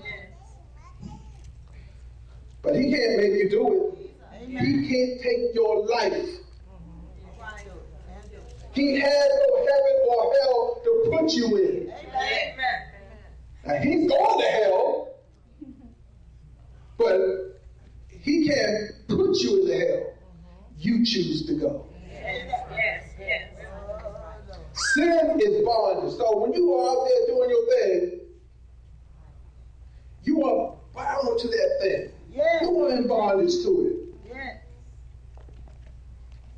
But 2.63 2.77
he 2.77 2.91
can't 2.91 3.17
make 3.19 3.33
you 3.33 3.49
do 3.51 3.69
it. 3.69 4.11
He 4.49 4.89
can't 4.89 5.21
take 5.23 5.55
your 5.55 5.87
life. 5.87 6.44
He 8.75 8.99
has 8.99 9.29
no 9.49 9.57
heaven 9.59 9.97
or 10.09 10.35
hell 10.41 10.81
to 10.83 10.91
put 11.11 11.33
you 11.33 11.57
in. 11.57 11.93
Amen. 11.93 12.57
Now, 13.65 13.75
he's 13.77 14.09
going 14.09 14.41
to 14.41 14.47
hell, 14.47 15.15
but 16.99 17.21
he 18.09 18.49
can't 18.49 18.91
put 19.09 19.37
you 19.39 19.63
in 19.63 19.69
the 19.69 19.77
hell. 19.79 20.15
You 20.79 21.05
choose 21.07 21.47
to 21.47 21.55
go. 21.55 21.87
Yes. 22.11 22.51
Yes. 22.73 23.05
Yes. 23.19 23.51
Sin 24.73 25.41
is 25.41 25.65
bondage. 25.65 26.15
So 26.19 26.37
when 26.39 26.53
you 26.53 26.75
are 26.75 26.91
out 26.91 27.09
there 27.09 27.27
doing 27.29 27.51
your 27.51 27.67
thing, 27.79 28.21
you 30.25 30.43
are 30.45 30.75
bound 30.95 31.39
to 31.39 31.49
that 31.49 31.79
thing. 31.81 32.13
Yeah. 32.33 32.63
You 32.63 32.85
are 32.85 32.91
in 32.91 33.07
bondage 33.07 33.63
to 33.63 33.87
it. 33.87 33.97
Yeah. 34.29 34.59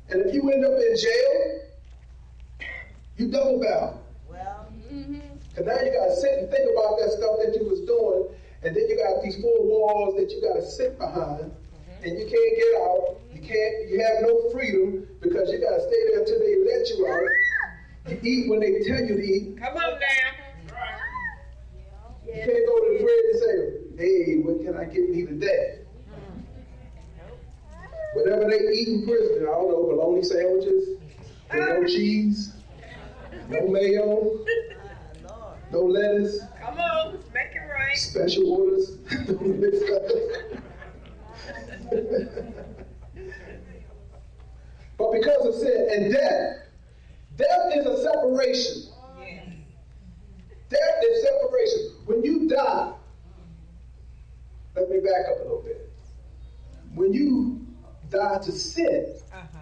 And 0.09 0.25
if 0.25 0.33
you 0.33 0.49
end 0.51 0.65
up 0.65 0.71
in 0.71 0.97
jail, 0.97 1.66
you 3.17 3.31
double 3.31 3.59
bound. 3.61 3.99
Well. 4.29 4.67
Mm-hmm. 4.91 5.19
Because 5.49 5.65
now 5.65 5.81
you 5.83 5.91
got 5.91 6.13
to 6.13 6.15
sit 6.15 6.37
and 6.37 6.51
think 6.51 6.69
about 6.69 7.01
that 7.01 7.17
stuff 7.17 7.41
that 7.41 7.57
you 7.57 7.65
was 7.65 7.81
doing, 7.81 8.29
and 8.61 8.75
then 8.75 8.85
you 8.87 8.95
got 8.95 9.23
these 9.23 9.41
four 9.41 9.57
walls 9.65 10.15
that 10.17 10.29
you 10.29 10.39
got 10.41 10.53
to 10.53 10.65
sit 10.65 10.99
behind, 10.99 11.49
mm-hmm. 11.49 12.03
and 12.05 12.13
you 12.13 12.25
can't 12.29 12.53
get 12.53 12.71
out. 12.85 13.17
You 13.33 13.41
can't. 13.41 13.89
You 13.89 13.97
have 14.05 14.21
no 14.21 14.49
freedom 14.53 15.07
because 15.19 15.49
you 15.49 15.57
got 15.57 15.81
to 15.81 15.81
stay 15.81 16.01
there 16.13 16.21
until 16.21 16.39
they 16.45 16.61
let 16.61 16.85
you 16.93 17.07
out. 17.09 17.25
Ah! 17.25 17.73
You 18.05 18.19
eat 18.21 18.49
when 18.49 18.59
they 18.59 18.85
tell 18.85 19.01
you 19.01 19.17
to 19.17 19.23
eat. 19.25 19.57
Come 19.57 19.77
on 19.77 19.97
now. 19.97 20.37
You 22.21 22.33
can't 22.33 22.65
go 22.69 22.75
to 22.77 22.89
the 22.93 22.99
fridge 23.01 23.25
and 23.33 23.39
say, 23.41 23.57
"Hey, 23.97 24.37
what 24.45 24.61
can 24.61 24.77
I 24.77 24.85
get 24.85 25.09
me 25.09 25.25
today?" 25.25 25.79
Mm-hmm. 26.05 26.53
Whatever 28.13 28.45
they 28.45 28.61
eat 28.77 28.87
in 28.89 29.05
prison, 29.07 29.41
I 29.41 29.57
don't 29.57 29.73
know, 29.73 29.89
bologna 29.89 30.21
sandwiches, 30.21 31.01
ah! 31.49 31.57
with 31.57 31.81
no 31.81 31.87
cheese, 31.87 32.53
no 33.49 33.67
mayo, 33.67 34.39
no 35.71 35.81
lettuce. 35.81 36.39
Come 36.59 36.79
on, 36.79 37.19
make 37.33 37.55
it 37.55 37.59
right. 37.71 37.97
Special 37.97 38.51
orders. 38.51 38.91
but 44.97 45.11
because 45.11 45.45
of 45.45 45.53
sin 45.55 45.87
and 45.91 46.13
death, 46.13 46.57
death 47.37 47.73
is 47.75 47.85
a 47.85 48.03
separation. 48.03 48.83
Death 50.69 51.03
is 51.09 51.23
separation. 51.23 51.91
When 52.05 52.23
you 52.23 52.49
die, 52.49 52.91
let 54.75 54.89
me 54.89 54.99
back 54.99 55.25
up 55.31 55.39
a 55.39 55.43
little 55.43 55.61
bit. 55.61 55.89
When 56.93 57.13
you 57.13 57.65
die 58.09 58.39
to 58.39 58.51
sin, 58.51 59.15
uh-huh. 59.33 59.56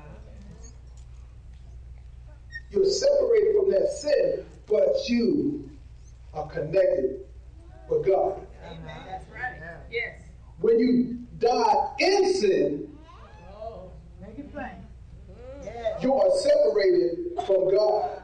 You're 2.76 2.86
separated 2.86 3.56
from 3.56 3.72
that 3.72 3.88
sin, 3.90 4.46
but 4.68 4.88
you 5.08 5.70
are 6.34 6.48
connected 6.48 7.22
with 7.90 8.06
God. 8.06 8.46
That's 9.08 9.26
right. 9.32 9.60
Yes. 9.92 10.22
When 10.60 10.80
you 10.80 11.20
die 11.40 11.94
in 12.00 12.34
sin, 12.34 12.98
Make 14.22 14.40
it 14.40 14.52
plain. 14.52 14.72
you 16.02 16.14
are 16.14 16.30
separated 16.38 17.18
from 17.46 17.74
God. 17.76 18.22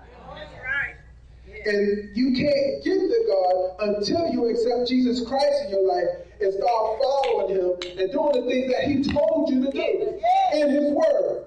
And 1.64 2.10
you 2.18 2.34
can't 2.34 2.84
get 2.84 2.98
to 2.98 3.26
God 3.28 3.90
until 3.96 4.28
you 4.34 4.50
accept 4.50 4.90
Jesus 4.90 5.24
Christ 5.28 5.66
in 5.66 5.70
your 5.70 5.88
life 5.88 6.08
and 6.42 6.52
start 6.54 7.00
following 7.00 7.56
Him 7.56 8.00
and 8.00 8.12
doing 8.12 8.32
the 8.34 8.50
things 8.50 8.74
that 8.74 8.84
He 8.86 9.04
told 9.04 9.48
you 9.48 9.66
to 9.66 9.72
do 9.72 10.20
in 10.54 10.70
His 10.72 10.92
Word. 10.92 11.46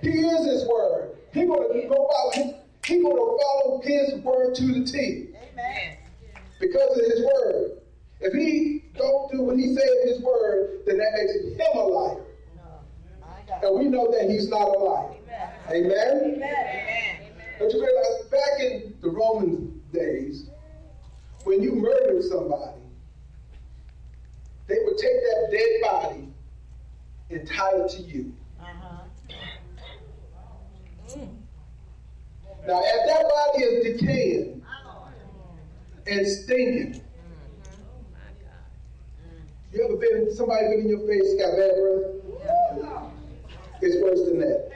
He 0.00 0.08
is 0.08 0.46
His 0.46 0.64
Word. 0.66 1.11
He 1.32 1.46
gonna 1.46 1.88
go 1.88 2.10
follow 2.12 2.30
His, 2.34 2.54
He 2.86 3.02
gonna 3.02 3.14
follow 3.14 3.80
His 3.82 4.14
Word 4.22 4.54
to 4.56 4.66
the 4.66 4.84
T 4.84 5.28
Amen. 5.52 5.96
because 6.60 6.98
of 6.98 7.04
His 7.04 7.24
Word. 7.24 7.78
If 8.20 8.32
He 8.34 8.84
don't 8.96 9.32
do 9.32 9.42
what 9.42 9.56
He 9.56 9.74
said 9.74 9.88
in 10.02 10.08
His 10.08 10.20
Word, 10.20 10.82
then 10.86 10.98
that 10.98 11.12
makes 11.14 11.58
Him 11.58 11.76
a 11.76 11.80
liar. 11.80 12.24
And 13.62 13.78
we 13.78 13.88
know 13.88 14.10
that 14.10 14.28
He's 14.30 14.48
not 14.48 14.62
a 14.62 14.78
liar. 14.78 15.14
Amen. 15.70 16.34
Amen. 16.36 17.16
Don't 17.58 17.72
you 17.72 17.84
realize 17.84 18.24
back 18.30 18.60
in 18.60 18.94
the 19.00 19.08
Roman 19.08 19.80
days, 19.92 20.46
when 21.44 21.62
you 21.62 21.74
murdered 21.74 22.22
somebody, 22.24 22.80
they 24.66 24.78
would 24.84 24.98
take 24.98 25.12
that 25.12 25.48
dead 25.50 25.80
body 25.82 26.28
and 27.30 27.46
tie 27.48 27.76
it 27.76 27.90
to 27.90 28.02
you. 28.02 28.32
Uh-huh. 28.60 29.01
Mm. 31.16 31.28
Now, 32.66 32.80
as 32.80 33.06
that 33.06 33.22
body 33.22 33.64
is 33.64 34.00
decaying 34.00 34.62
and 36.06 36.26
stinking, 36.26 37.02
mm. 37.02 37.02
you 39.72 39.84
ever 39.84 39.96
been 39.96 40.34
somebody 40.34 40.68
been 40.68 40.80
in 40.80 40.88
your 40.88 41.06
face 41.06 41.34
got 41.38 41.56
bad 41.56 41.72
breath? 41.80 42.22
It's 43.82 44.00
worse 44.00 44.20
than 44.28 44.38
that. 44.38 44.70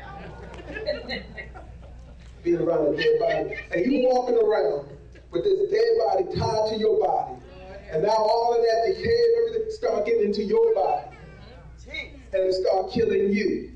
Being 2.42 2.56
around 2.58 2.94
a 2.94 2.96
dead 2.96 3.20
body, 3.20 3.56
and 3.72 3.92
you 3.92 4.08
walking 4.08 4.36
around 4.36 4.88
with 5.30 5.44
this 5.44 5.70
dead 5.70 5.98
body 6.06 6.24
tied 6.36 6.72
to 6.72 6.78
your 6.78 6.98
body, 6.98 7.40
and 7.92 8.02
now 8.02 8.10
all 8.10 8.54
of 8.54 8.60
that 8.60 8.94
decay 8.94 9.02
and 9.04 9.48
everything 9.48 9.70
start 9.70 10.06
getting 10.06 10.24
into 10.24 10.42
your 10.42 10.74
body, 10.74 11.16
mm-hmm. 11.78 12.16
and 12.34 12.42
it 12.42 12.52
start 12.54 12.92
killing 12.92 13.32
you 13.32 13.75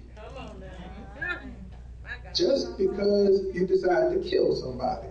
just 2.34 2.78
because 2.78 3.42
you 3.52 3.66
decide 3.66 4.12
to 4.12 4.28
kill 4.28 4.54
somebody. 4.54 5.08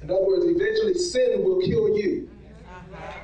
In 0.00 0.10
other 0.10 0.24
words, 0.24 0.44
eventually 0.46 0.94
sin 0.94 1.44
will 1.44 1.60
kill 1.60 1.96
you. 1.96 2.30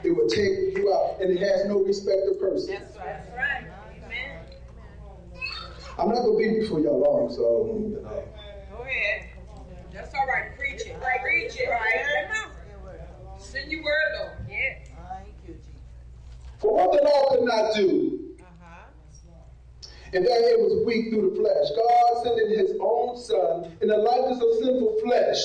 It 0.03 0.15
will 0.15 0.29
take 0.29 0.77
you 0.77 0.93
out, 0.93 1.21
and 1.21 1.31
it 1.31 1.41
has 1.41 1.67
no 1.67 1.83
respect 1.83 2.29
of 2.31 2.39
person. 2.39 2.75
That's 2.75 2.97
right. 3.35 3.65
Amen. 4.05 4.41
I'm 5.99 6.09
not 6.09 6.17
gonna 6.17 6.37
be 6.37 6.61
before 6.61 6.81
y'all 6.81 7.01
long, 7.01 7.33
so 7.33 7.81
you 7.81 8.03
know. 8.03 8.25
Go 8.71 8.83
ahead. 8.83 9.31
That's 9.93 10.13
all 10.15 10.27
right. 10.27 10.57
Preach 10.59 10.83
it. 10.83 10.97
Right. 11.01 11.21
Preach 11.23 11.57
it. 11.57 11.71
Right. 11.71 12.05
Send 13.39 13.71
your 13.71 13.83
word, 13.83 13.95
Lord. 14.19 14.33
Yeah. 14.51 14.75
Thank 14.85 15.37
you, 15.47 15.55
Jesus. 15.55 15.71
For 16.59 16.75
what 16.75 16.93
the 16.93 17.03
law 17.05 17.31
could 17.31 17.45
not 17.45 17.75
do, 17.75 18.24
and 20.15 20.25
that 20.25 20.47
it 20.47 20.63
was 20.63 20.87
weak 20.87 21.11
through 21.11 21.35
the 21.35 21.37
flesh, 21.43 21.67
God 21.75 22.23
sending 22.23 22.55
his 22.55 22.79
own 22.79 23.19
son 23.19 23.75
in 23.83 23.89
the 23.91 23.99
likeness 23.99 24.39
of 24.39 24.63
sinful 24.63 25.03
flesh, 25.03 25.43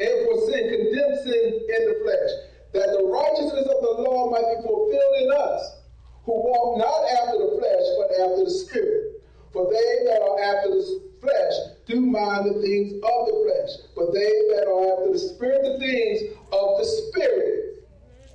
and 0.00 0.14
for 0.24 0.40
sin, 0.48 0.72
condemned 0.72 1.20
sin 1.20 1.44
in 1.68 1.82
the 1.92 1.96
flesh, 2.00 2.32
that 2.72 2.88
the 2.96 3.04
righteousness 3.04 3.68
of 3.68 3.78
the 3.84 3.94
law 4.08 4.32
might 4.32 4.48
be 4.56 4.64
fulfilled 4.64 5.16
in 5.20 5.28
us, 5.36 5.84
who 6.24 6.32
walk 6.32 6.80
not 6.80 7.04
after 7.20 7.36
the 7.44 7.60
flesh, 7.60 7.86
but 8.00 8.08
after 8.24 8.48
the 8.48 8.56
spirit. 8.64 9.20
For 9.52 9.68
they 9.68 9.92
that 10.08 10.24
are 10.24 10.40
after 10.40 10.70
the 10.72 10.84
flesh 11.20 11.54
do 11.84 12.00
mind 12.00 12.48
the 12.48 12.62
things 12.64 12.94
of 13.04 13.18
the 13.28 13.36
flesh, 13.44 13.72
but 13.94 14.16
they 14.16 14.32
that 14.56 14.64
are 14.64 14.96
after 14.96 15.12
the 15.12 15.20
spirit, 15.20 15.60
the 15.60 15.78
things 15.78 16.32
of 16.50 16.80
the 16.80 16.84
spirit. 16.88 17.84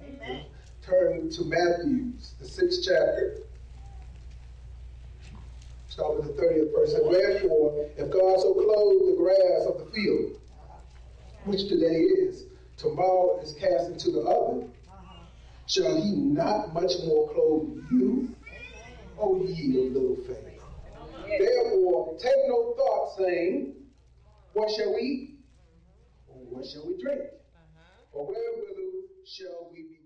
Amen. 0.05 0.45
Turn 0.85 1.29
to 1.31 1.41
Matthew, 1.45 2.13
the 2.39 2.47
sixth 2.47 2.85
chapter. 2.85 3.48
Start 5.99 6.15
with 6.15 6.37
the 6.37 6.41
30th 6.41 6.71
verse. 6.71 6.93
And 6.93 7.09
wherefore, 7.09 7.89
if 7.97 8.09
God 8.09 8.39
so 8.39 8.53
clothed 8.53 9.11
the 9.11 9.17
grass 9.17 9.67
of 9.67 9.79
the 9.79 9.91
field, 9.91 10.39
which 11.43 11.67
today 11.67 11.99
is, 11.99 12.45
tomorrow 12.77 13.41
is 13.41 13.51
cast 13.59 13.89
into 13.91 14.11
the 14.11 14.21
oven, 14.21 14.71
shall 15.67 16.01
he 16.01 16.15
not 16.15 16.73
much 16.73 16.93
more 17.05 17.29
clothe 17.33 17.83
you, 17.91 18.33
O 19.19 19.43
ye 19.43 19.87
of 19.87 19.91
little 19.91 20.15
faith? 20.25 20.61
Therefore, 21.37 22.17
take 22.17 22.47
no 22.47 22.73
thought, 22.77 23.17
saying, 23.17 23.73
What 24.53 24.71
shall 24.73 24.95
we 24.95 25.01
eat? 25.01 25.39
Or 26.29 26.37
what 26.49 26.65
shall 26.65 26.87
we 26.87 27.03
drink? 27.03 27.23
Or 28.13 28.25
wherewithal 28.25 29.01
shall 29.25 29.69
we 29.69 29.81
be? 29.81 29.98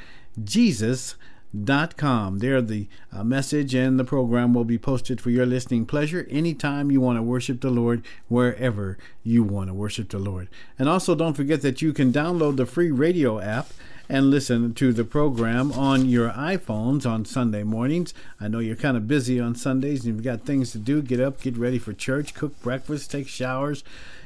There, 2.39 2.61
the 2.61 2.87
uh, 3.11 3.23
message 3.23 3.73
and 3.73 3.99
the 3.99 4.03
program 4.03 4.53
will 4.53 4.65
be 4.65 4.77
posted 4.77 5.19
for 5.19 5.31
your 5.31 5.47
listening 5.47 5.87
pleasure 5.87 6.27
anytime 6.29 6.91
you 6.91 7.01
want 7.01 7.17
to 7.17 7.23
worship 7.23 7.61
the 7.61 7.71
Lord, 7.71 8.03
wherever 8.27 8.99
you 9.23 9.43
want 9.43 9.69
to 9.69 9.73
worship 9.73 10.09
the 10.09 10.19
Lord. 10.19 10.47
And 10.77 10.87
also, 10.87 11.15
don't 11.15 11.33
forget 11.33 11.61
that 11.63 11.81
you 11.81 11.91
can 11.91 12.13
download 12.13 12.57
the 12.57 12.67
free 12.67 12.91
radio 12.91 13.39
app 13.39 13.69
and 14.07 14.29
listen 14.29 14.73
to 14.73 14.91
the 14.91 15.03
program 15.03 15.71
on 15.71 16.07
your 16.07 16.31
iPhones 16.31 17.09
on 17.09 17.25
Sunday 17.25 17.63
mornings. 17.63 18.13
I 18.39 18.47
know 18.47 18.59
you're 18.59 18.75
kind 18.75 18.97
of 18.97 19.07
busy 19.07 19.39
on 19.39 19.55
Sundays 19.55 20.03
and 20.03 20.15
you've 20.15 20.23
got 20.23 20.45
things 20.45 20.71
to 20.71 20.79
do. 20.79 21.01
Get 21.01 21.19
up, 21.19 21.41
get 21.41 21.57
ready 21.57 21.77
for 21.77 21.93
church, 21.93 22.33
cook 22.33 22.59
breakfast, 22.61 23.11
take 23.11 23.27
showers. 23.27 23.83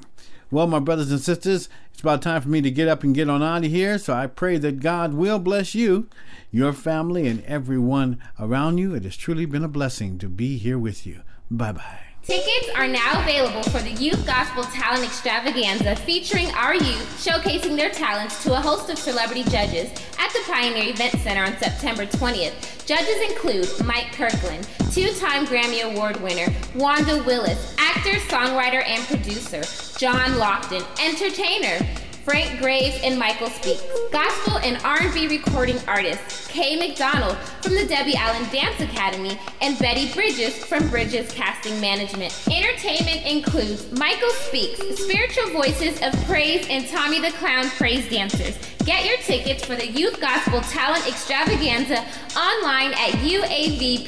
Well, 0.50 0.66
my 0.66 0.78
brothers 0.78 1.10
and 1.10 1.20
sisters, 1.20 1.68
it's 1.92 2.00
about 2.00 2.22
time 2.22 2.42
for 2.42 2.48
me 2.48 2.60
to 2.60 2.70
get 2.70 2.88
up 2.88 3.02
and 3.02 3.14
get 3.14 3.28
on 3.28 3.42
out 3.42 3.64
of 3.64 3.70
here. 3.70 3.98
So 3.98 4.14
I 4.14 4.26
pray 4.26 4.58
that 4.58 4.80
God 4.80 5.14
will 5.14 5.38
bless 5.38 5.74
you, 5.74 6.08
your 6.50 6.72
family, 6.72 7.26
and 7.26 7.44
everyone 7.44 8.18
around 8.38 8.78
you. 8.78 8.94
It 8.94 9.04
has 9.04 9.16
truly 9.16 9.46
been 9.46 9.64
a 9.64 9.68
blessing 9.68 10.18
to 10.18 10.28
be 10.28 10.58
here 10.58 10.78
with 10.78 11.06
you. 11.06 11.22
Bye 11.50 11.72
bye. 11.72 12.13
Tickets 12.24 12.70
are 12.74 12.88
now 12.88 13.20
available 13.20 13.62
for 13.64 13.80
the 13.80 13.92
Youth 14.02 14.26
Gospel 14.26 14.64
Talent 14.64 15.04
Extravaganza 15.04 15.94
featuring 15.94 16.50
our 16.52 16.74
youth 16.74 17.22
showcasing 17.22 17.76
their 17.76 17.90
talents 17.90 18.42
to 18.44 18.54
a 18.54 18.60
host 18.60 18.88
of 18.88 18.96
celebrity 18.96 19.44
judges 19.44 19.90
at 20.18 20.32
the 20.32 20.40
Pioneer 20.46 20.88
Event 20.88 21.12
Center 21.20 21.44
on 21.44 21.54
September 21.58 22.06
20th. 22.06 22.86
Judges 22.86 23.30
include 23.30 23.68
Mike 23.84 24.10
Kirkland, 24.12 24.66
two 24.90 25.12
time 25.20 25.46
Grammy 25.46 25.82
Award 25.82 26.18
winner, 26.22 26.50
Wanda 26.74 27.22
Willis, 27.24 27.76
actor, 27.76 28.18
songwriter, 28.20 28.82
and 28.86 29.04
producer, 29.04 29.60
John 29.98 30.30
Lofton, 30.38 30.82
entertainer. 31.04 31.86
Frank 32.24 32.58
Graves 32.58 32.98
and 33.04 33.18
Michael 33.18 33.50
Speaks. 33.50 33.82
Gospel 34.10 34.58
and 34.58 34.82
R&B 34.82 35.28
recording 35.28 35.78
artists 35.86 36.48
Kay 36.48 36.76
McDonald 36.76 37.36
from 37.60 37.74
the 37.74 37.86
Debbie 37.86 38.16
Allen 38.16 38.48
Dance 38.50 38.80
Academy 38.80 39.38
and 39.60 39.78
Betty 39.78 40.12
Bridges 40.14 40.56
from 40.64 40.88
Bridges 40.88 41.30
Casting 41.32 41.78
Management. 41.80 42.32
Entertainment 42.50 43.26
includes 43.26 43.92
Michael 43.92 44.30
Speaks, 44.30 44.80
Spiritual 45.02 45.50
Voices 45.50 46.00
of 46.00 46.14
Praise 46.26 46.66
and 46.70 46.88
Tommy 46.88 47.20
the 47.20 47.32
Clown 47.32 47.68
Praise 47.70 48.08
Dancers. 48.08 48.56
Get 48.84 49.04
your 49.06 49.16
tickets 49.18 49.64
for 49.64 49.76
the 49.76 49.86
Youth 49.86 50.20
Gospel 50.20 50.60
Talent 50.60 51.08
Extravaganza 51.08 52.04
online 52.36 52.92
at 52.92 53.12
uavpec.com. 53.24 54.02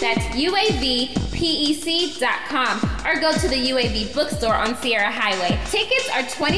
That's 0.00 0.24
uavpec.com. 0.36 1.20
Or 3.06 3.20
go 3.20 3.32
to 3.32 3.48
the 3.48 3.70
UAV 3.70 4.14
bookstore 4.14 4.54
on 4.54 4.74
Sierra 4.76 5.10
Highway. 5.10 5.58
Tickets 5.66 6.08
are 6.10 6.22
$20 6.22 6.49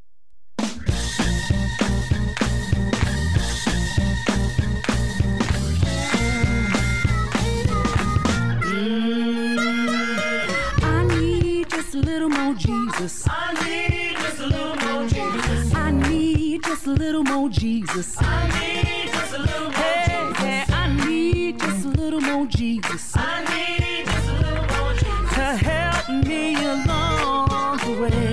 Little 12.28 12.44
more 12.44 12.56
Jesus. 12.56 13.28
I 13.30 13.54
need 13.66 14.18
just 14.18 14.40
a 14.40 14.48
little 14.48 14.76
more 14.76 15.08
Jesus. 15.08 15.76
I 15.76 15.92
need 15.92 16.64
just 16.64 16.88
a 16.88 16.90
little 16.90 17.24
more 17.24 17.50
Jesus. 17.50 18.16
I 18.20 18.48
need 18.48 19.12
just 19.12 19.34
a 19.34 19.40
little 19.42 19.70
more 19.70 19.72
Jesus. 19.72 20.38
Hey, 20.38 20.64
I 20.70 21.06
need 21.08 21.60
just 21.60 21.86
a 21.86 21.90
little 21.90 22.22
more 22.22 22.46
Jesus. 22.48 23.14
I 23.16 23.44
need 23.44 24.06
just 24.06 24.30
a 24.30 24.34
little 24.34 24.66
more 24.76 24.94
Jesus. 24.94 25.36
To 25.36 25.56
help 25.66 26.10
me 26.26 26.56
along 26.56 27.78
the 27.78 28.02
way. 28.02 28.25